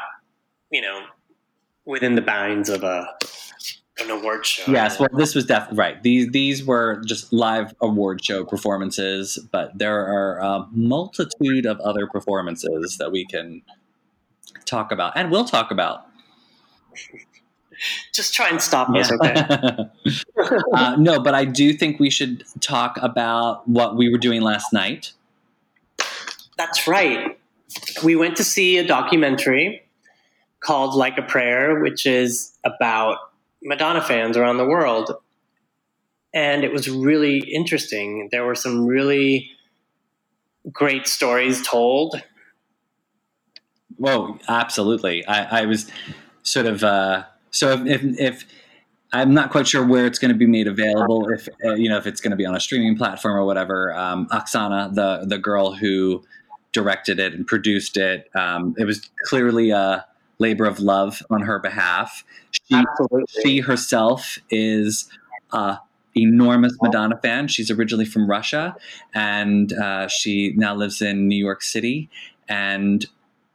[0.71, 1.01] you know,
[1.85, 3.16] within the bounds of a
[3.99, 4.71] an award show.
[4.71, 6.03] Yes, well, this was definitely right.
[6.03, 12.07] These these were just live award show performances, but there are a multitude of other
[12.07, 13.61] performances that we can
[14.65, 16.05] talk about and we will talk about.
[18.13, 19.33] just try and stop us, okay?
[20.73, 24.73] uh, no, but I do think we should talk about what we were doing last
[24.73, 25.13] night.
[26.57, 27.37] That's right.
[28.03, 29.83] We went to see a documentary
[30.59, 33.17] called Like a Prayer, which is about
[33.63, 35.11] Madonna fans around the world.
[36.33, 38.29] And it was really interesting.
[38.31, 39.51] There were some really
[40.71, 42.21] great stories told.
[43.97, 45.25] Whoa, absolutely.
[45.25, 45.89] I, I was
[46.43, 48.45] sort of uh, so if, if, if
[49.13, 51.97] I'm not quite sure where it's going to be made available, if uh, you know
[51.97, 53.93] if it's going to be on a streaming platform or whatever.
[53.95, 56.23] Um, Oksana, the the girl who
[56.73, 60.05] directed it and produced it, um, it was clearly a
[60.39, 62.23] labor of love on her behalf.
[62.51, 63.41] She, Absolutely.
[63.43, 65.09] she herself is
[65.51, 65.79] a
[66.15, 67.47] enormous Madonna fan.
[67.47, 68.75] She's originally from Russia,
[69.13, 72.09] and uh, she now lives in New York City.
[72.49, 73.05] And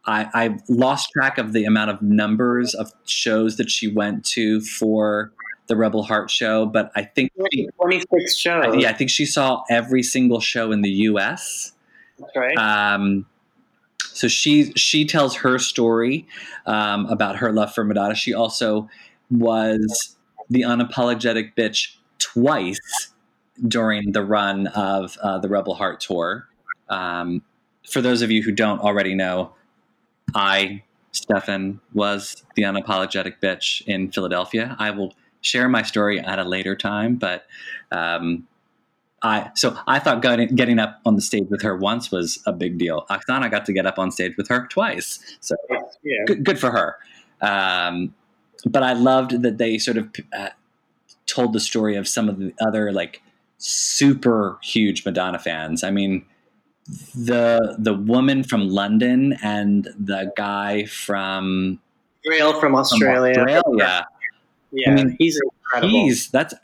[0.05, 4.61] I, I've lost track of the amount of numbers of shows that she went to
[4.61, 5.33] for
[5.69, 8.77] the Rebel Heart show, but I think she, 26 shows.
[8.77, 11.73] yeah, I think she saw every single show in the U.S.
[12.19, 12.57] That's right.
[12.59, 13.27] Um,
[14.15, 16.27] so she she tells her story
[16.67, 18.15] um, about her love for Madonna.
[18.15, 18.89] She also
[19.31, 20.17] was
[20.51, 23.13] the unapologetic bitch twice
[23.67, 26.49] during the run of uh, the Rebel Heart tour.
[26.89, 27.43] Um,
[27.89, 29.55] for those of you who don't already know,
[30.35, 30.83] I
[31.13, 34.77] Stefan was the unapologetic bitch in Philadelphia.
[34.79, 37.47] I will share my story at a later time, but
[37.91, 38.47] um,
[39.23, 42.53] I so I thought getting, getting up on the stage with her once was a
[42.53, 43.07] big deal.
[43.09, 45.55] Oksana got to get up on stage with her twice, so
[46.03, 46.25] yeah.
[46.27, 46.97] good, good for her.
[47.41, 48.15] Um,
[48.67, 50.51] but I loved that they sort of uh,
[51.27, 53.23] told the story of some of the other like
[53.59, 55.85] super huge Madonna fans.
[55.85, 56.25] I mean,
[57.15, 61.81] the the woman from London and the guy from,
[62.27, 63.41] Grail from from Australia.
[63.41, 64.07] Australia.
[64.73, 65.91] Yeah, I mean, he's incredible.
[65.91, 66.55] He's that's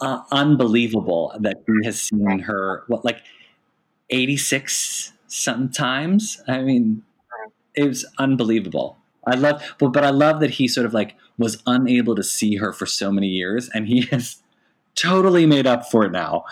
[0.00, 3.22] uh, unbelievable that he has seen her what like
[4.10, 6.42] 86 sometimes.
[6.48, 7.02] I mean,
[7.74, 8.96] it was unbelievable.
[9.26, 12.56] I love, but but I love that he sort of like was unable to see
[12.56, 14.42] her for so many years, and he has
[14.94, 16.44] totally made up for it now.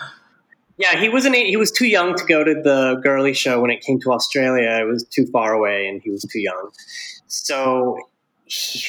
[0.77, 1.35] Yeah, he wasn't.
[1.35, 4.69] He was too young to go to the Girlie Show when it came to Australia.
[4.81, 6.69] It was too far away, and he was too young.
[7.27, 7.97] So,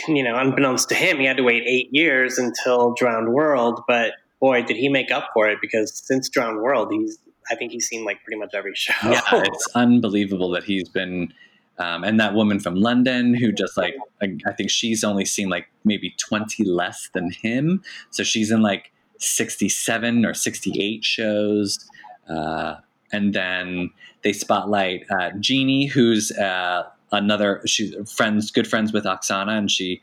[0.06, 3.82] you know, unbeknownst to him, he had to wait eight years until Drowned World.
[3.88, 7.18] But boy, did he make up for it because since Drowned World, he's.
[7.50, 8.92] I think he's seen like pretty much every show.
[9.04, 11.32] Yeah, it's unbelievable that he's been.
[11.78, 15.48] Um, and that woman from London, who just like, I I think she's only seen
[15.48, 17.82] like maybe 20 less than him.
[18.10, 21.88] So she's in like 67 or 68 shows.
[22.28, 22.76] Uh,
[23.12, 23.90] and then
[24.22, 30.00] they spotlight uh, Jeannie, who's uh, another, she's friends, good friends with Oksana, and she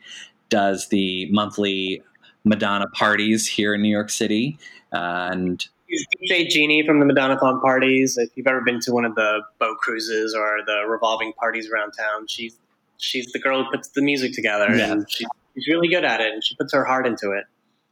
[0.48, 2.02] does the monthly
[2.44, 4.58] Madonna parties here in New York City.
[4.92, 8.18] Uh, and He's DJ Genie from the Madonnathon parties.
[8.18, 11.92] If you've ever been to one of the boat cruises or the revolving parties around
[11.92, 12.58] town, she's
[12.98, 14.92] she's the girl who puts the music together, Yeah.
[14.92, 15.24] and she,
[15.54, 17.44] she's really good at it, and she puts her heart into it.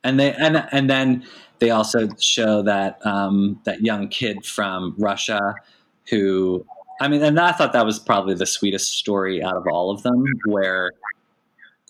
[0.05, 1.25] and they and and then
[1.59, 5.55] they also show that um, that young kid from Russia
[6.11, 6.67] who
[7.01, 10.03] I mean, and I thought that was probably the sweetest story out of all of
[10.03, 10.91] them, where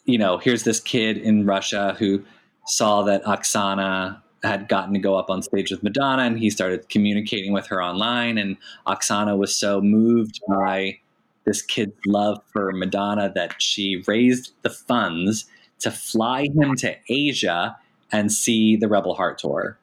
[0.04, 2.22] you know here's this kid in Russia who
[2.66, 6.88] saw that Oksana had gotten to go up on stage with Madonna, and he started
[6.88, 8.38] communicating with her online.
[8.38, 8.56] And
[8.86, 10.98] Oksana was so moved by
[11.44, 15.46] this kid's love for Madonna that she raised the funds
[15.80, 17.76] to fly him to Asia
[18.12, 19.78] and see the Rebel Heart tour.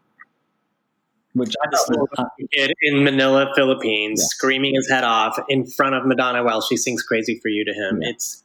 [1.33, 4.27] Which I just uh, kid in Manila, Philippines, Yeah.
[4.27, 7.73] screaming his head off in front of Madonna while she sings "Crazy for You" to
[7.73, 8.01] him.
[8.03, 8.09] Yeah.
[8.09, 8.43] It's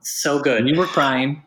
[0.00, 0.66] so good.
[0.66, 1.42] you were crying.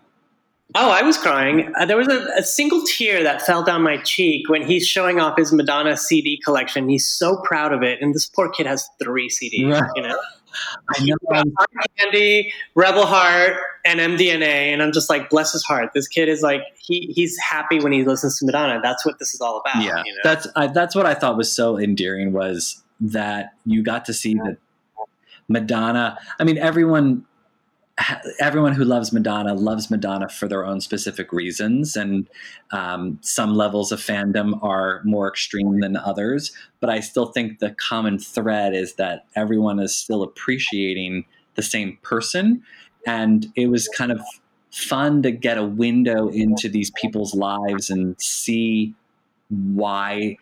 [0.74, 1.72] Oh, I was crying.
[1.78, 5.20] Uh, there was a, a single tear that fell down my cheek when he's showing
[5.20, 6.90] off his Madonna CD collection.
[6.90, 9.72] He's so proud of it, and this poor kid has three CDs.
[9.72, 9.92] Right.
[9.96, 10.20] You know,
[10.90, 11.16] I know.
[11.32, 15.92] Hard Candy, Rebel Heart, and MDNA, and I'm just like, bless his heart.
[15.94, 18.82] This kid is like, he he's happy when he listens to Madonna.
[18.82, 19.84] That's what this is all about.
[19.84, 20.20] yeah, you know?
[20.24, 24.34] that's I, that's what I thought was so endearing was that you got to see
[24.36, 24.58] that
[25.48, 26.18] Madonna.
[26.40, 27.26] I mean, everyone
[28.40, 32.30] everyone who loves Madonna loves Madonna for their own specific reasons, and
[32.72, 36.52] um, some levels of fandom are more extreme than others.
[36.82, 41.26] But I still think the common thread is that everyone is still appreciating
[41.56, 42.64] the same person,
[43.08, 44.22] and it was kind of
[44.72, 48.94] fun to get a window into these people's lives and see
[49.50, 50.38] why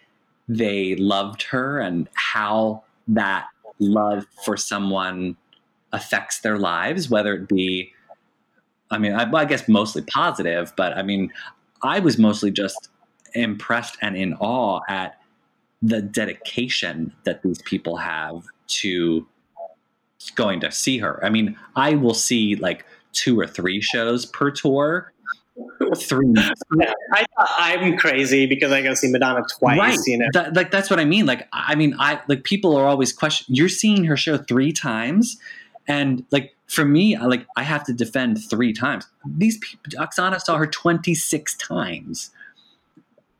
[0.49, 3.45] they loved her and how that
[3.79, 5.37] love for someone
[5.93, 7.93] affects their lives, whether it be,
[8.91, 11.31] I mean, I, I guess mostly positive, but I mean,
[11.81, 12.89] I was mostly just
[13.33, 15.19] impressed and in awe at
[15.81, 19.25] the dedication that these people have to
[20.35, 21.19] going to see her.
[21.23, 25.11] I mean, I will see like two or three shows per tour.
[25.97, 26.33] Three,
[27.13, 29.77] I, I'm crazy because I go see Madonna twice.
[29.77, 32.75] right You know, That- like that's what i mean like i mean i like people
[32.75, 35.37] are always question you're seeing her show three times
[35.87, 40.39] and like for me I, like i have to defend three times these people oksana
[40.39, 42.31] saw her 26 times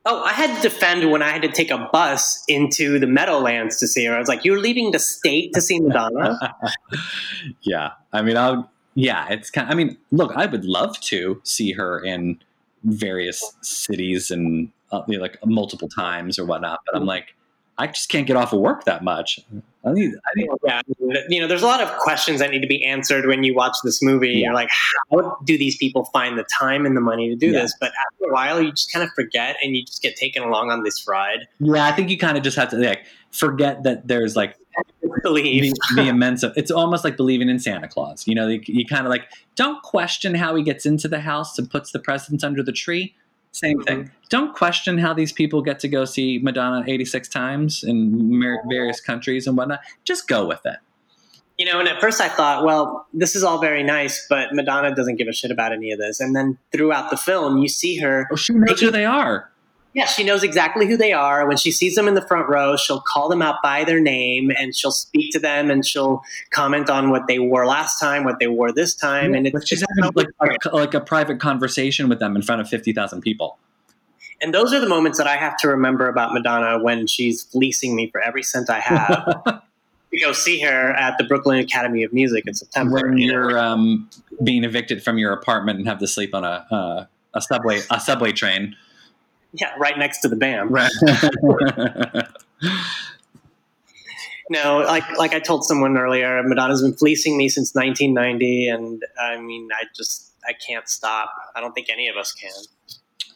[0.06, 3.80] Oh, I had to defend when I had to take a bus into the Meadowlands
[3.80, 4.14] to see her.
[4.14, 6.38] I was like, "You're leaving the state to see Madonna?"
[7.62, 11.42] yeah i mean i'll yeah it's kind Of, i mean look i would love to
[11.44, 12.40] see her in
[12.84, 17.36] various cities and uh, you know, like multiple times or whatnot but i'm like
[17.78, 19.40] i just can't get off of work that much
[19.86, 20.30] i need i
[20.64, 20.82] yeah,
[21.30, 23.76] you know, there's a lot of questions that need to be answered when you watch
[23.84, 24.30] this movie.
[24.30, 24.46] Yeah.
[24.46, 24.70] You're like,
[25.12, 27.62] how do these people find the time and the money to do Yeah.
[27.64, 27.76] this?
[27.80, 30.72] But after a while, you just kind of forget and you just get taken along
[30.72, 31.48] on this ride.
[31.60, 34.56] yeah i think you kind of just have to like forget that there's like
[35.24, 35.74] Believe.
[35.74, 39.06] the, the immense it's almost like believing in santa claus you know you, you kind
[39.06, 39.24] of like
[39.56, 43.14] don't question how he gets into the house and puts the presents under the tree
[43.54, 44.00] same thing.
[44.06, 44.14] Mm-hmm.
[44.30, 49.48] Don't question how these people get to go see madonna 86 times in various countries
[49.48, 49.80] and whatnot.
[50.06, 50.78] Just go with it.
[51.58, 54.96] You know, and at first I thought, well, this is all very nice, but Madonna
[54.96, 56.20] doesn't give a shit about any of this.
[56.20, 59.53] And then throughout the film, you see her oh she knows who they are
[59.94, 61.48] Yeah, she knows exactly who they are.
[61.48, 64.52] When she sees them in the front row, she'll call them out by their name
[64.58, 68.40] and she'll speak to them and she'll comment on what they wore last time, what
[68.40, 69.36] they wore this time.
[69.36, 72.68] and it's she's having like a, like a private conversation with them in front of
[72.68, 73.60] 50,000 people
[74.44, 77.96] and those are the moments that I have to remember about Madonna when she's fleecing
[77.96, 82.12] me for every cent I have to go see her at the Brooklyn Academy of
[82.12, 83.02] Music in September.
[83.08, 84.10] when you're um,
[84.44, 88.00] being evicted from your apartment and have to sleep on a uh, a subway a
[88.00, 88.76] subway train
[89.54, 90.70] yeah, right next to the BAM.
[90.70, 90.92] right
[94.50, 99.38] No, like like I told someone earlier, Madonna's been fleecing me since 1990, and I
[99.38, 101.32] mean, I just I can't stop.
[101.56, 102.52] I don't think any of us can.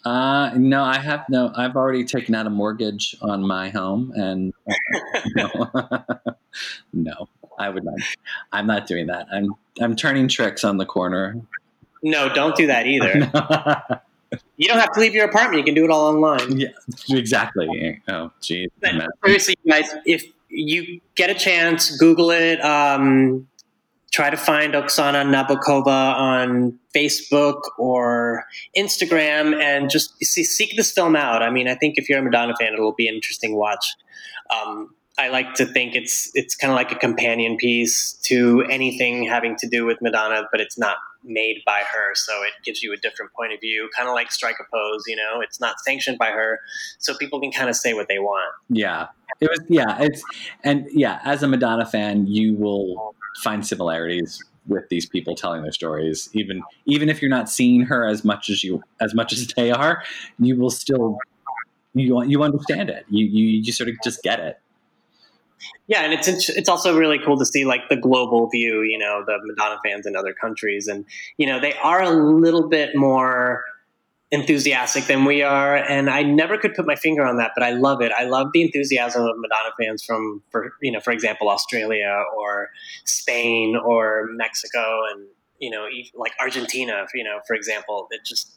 [0.06, 1.52] Uh, no, I have no.
[1.56, 4.54] I've already taken out a mortgage on my home, and
[5.36, 5.50] no,
[6.94, 7.96] no, I would not.
[8.52, 9.28] I'm not doing that.
[9.32, 11.42] I'm I'm turning tricks on the corner.
[12.04, 14.02] No, don't do that either.
[14.58, 15.60] You don't have to leave your apartment.
[15.60, 16.58] You can do it all online.
[16.60, 16.70] yeah,
[17.10, 18.02] exactly.
[18.08, 18.70] Oh, geez.
[18.82, 22.64] But seriously, guys, if you get a chance, Google it.
[22.64, 23.48] Um,
[24.12, 31.16] try to find Oksana Nabokova on Facebook or Instagram, and just see, seek this film
[31.16, 31.44] out.
[31.44, 33.96] I mean, I think if you're a Madonna fan, it'll be an interesting watch.
[34.50, 39.24] Um, I like to think it's it's kind of like a companion piece to anything
[39.28, 42.94] having to do with Madonna, but it's not made by her, so it gives you
[42.94, 43.90] a different point of view.
[43.96, 46.60] Kind of like Strike a Pose, you know, it's not sanctioned by her,
[47.00, 48.54] so people can kind of say what they want.
[48.70, 49.08] Yeah,
[49.40, 49.60] it was.
[49.68, 50.24] Yeah, it's
[50.64, 51.20] and yeah.
[51.24, 56.30] As a Madonna fan, you will find similarities with these people telling their stories.
[56.34, 59.72] Even even if you're not seeing her as much as you as much as they
[59.72, 60.04] are,
[60.40, 61.18] you will still
[61.94, 63.06] you you understand it.
[63.10, 64.60] You you you sort of just get it.
[65.88, 69.24] Yeah, and it's it's also really cool to see like the global view, you know,
[69.26, 71.06] the Madonna fans in other countries, and
[71.38, 73.64] you know they are a little bit more
[74.30, 77.72] enthusiastic than we are, and I never could put my finger on that, but I
[77.72, 78.12] love it.
[78.12, 82.70] I love the enthusiasm of Madonna fans from, for you know, for example, Australia or
[83.06, 85.28] Spain or Mexico, and
[85.60, 88.08] you know, like Argentina, you know, for example.
[88.12, 88.54] It just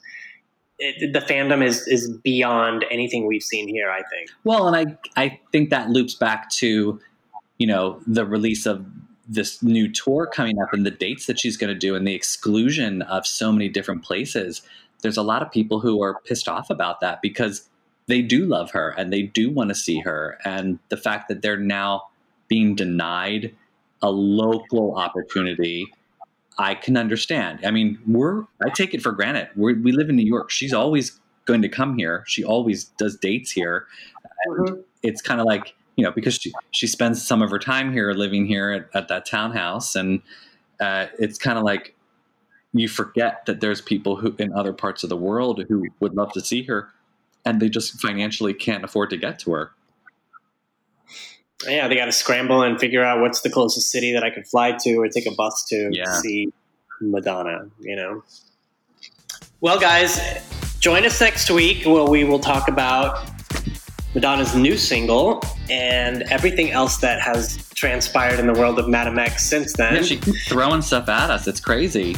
[0.81, 3.91] it, the fandom is is beyond anything we've seen here.
[3.91, 4.31] I think.
[4.45, 4.76] Well, and
[5.16, 7.01] I I think that loops back to
[7.59, 8.85] you know the release of
[9.28, 12.14] this new tour coming up and the dates that she's going to do and the
[12.14, 14.62] exclusion of so many different places
[15.03, 17.68] there's a lot of people who are pissed off about that because
[18.07, 20.39] they do love her and they do want to see her.
[20.45, 22.03] And the fact that they're now
[22.49, 23.55] being denied
[24.03, 25.93] a local opportunity,
[26.61, 27.61] I can understand.
[27.65, 29.49] I mean, we're, I take it for granted.
[29.57, 30.51] We're, we live in New York.
[30.51, 32.23] She's always going to come here.
[32.27, 33.87] She always does dates here.
[34.47, 34.81] Mm-hmm.
[35.03, 38.13] It's kind of like, you know, because she, she spends some of her time here
[38.13, 39.97] living here at, at that townhouse.
[39.97, 40.21] And
[40.81, 41.97] uh, it's kind of like,
[42.75, 46.31] you forget that there's people who in other parts of the world who would love
[46.35, 46.91] to see her
[47.47, 49.73] and they just financially can't afford to get to her
[51.67, 54.47] yeah they got to scramble and figure out what's the closest city that i could
[54.47, 56.05] fly to or take a bus to yeah.
[56.21, 56.53] see
[57.01, 58.23] madonna you know
[59.61, 60.21] well guys
[60.81, 63.29] join us next week where we will talk about
[64.15, 69.47] madonna's new single and everything else that has transpired in the world of madame x
[69.47, 72.17] since then yeah, she keeps throwing stuff at us it's crazy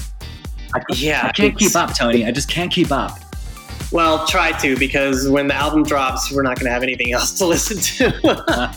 [0.75, 2.25] I, yeah, I can't keep up, Tony.
[2.25, 3.19] I just can't keep up.
[3.93, 7.37] Well, try to because when the album drops, we're not going to have anything else
[7.39, 8.73] to listen to.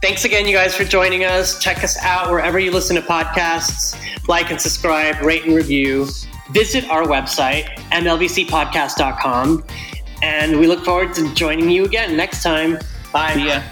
[0.00, 1.58] Thanks again, you guys, for joining us.
[1.58, 3.96] Check us out wherever you listen to podcasts.
[4.28, 6.08] Like and subscribe, rate and review.
[6.52, 9.64] Visit our website, mlvcpodcast.com.
[10.22, 12.78] And we look forward to joining you again next time.
[13.12, 13.34] Bye.
[13.34, 13.62] See ya.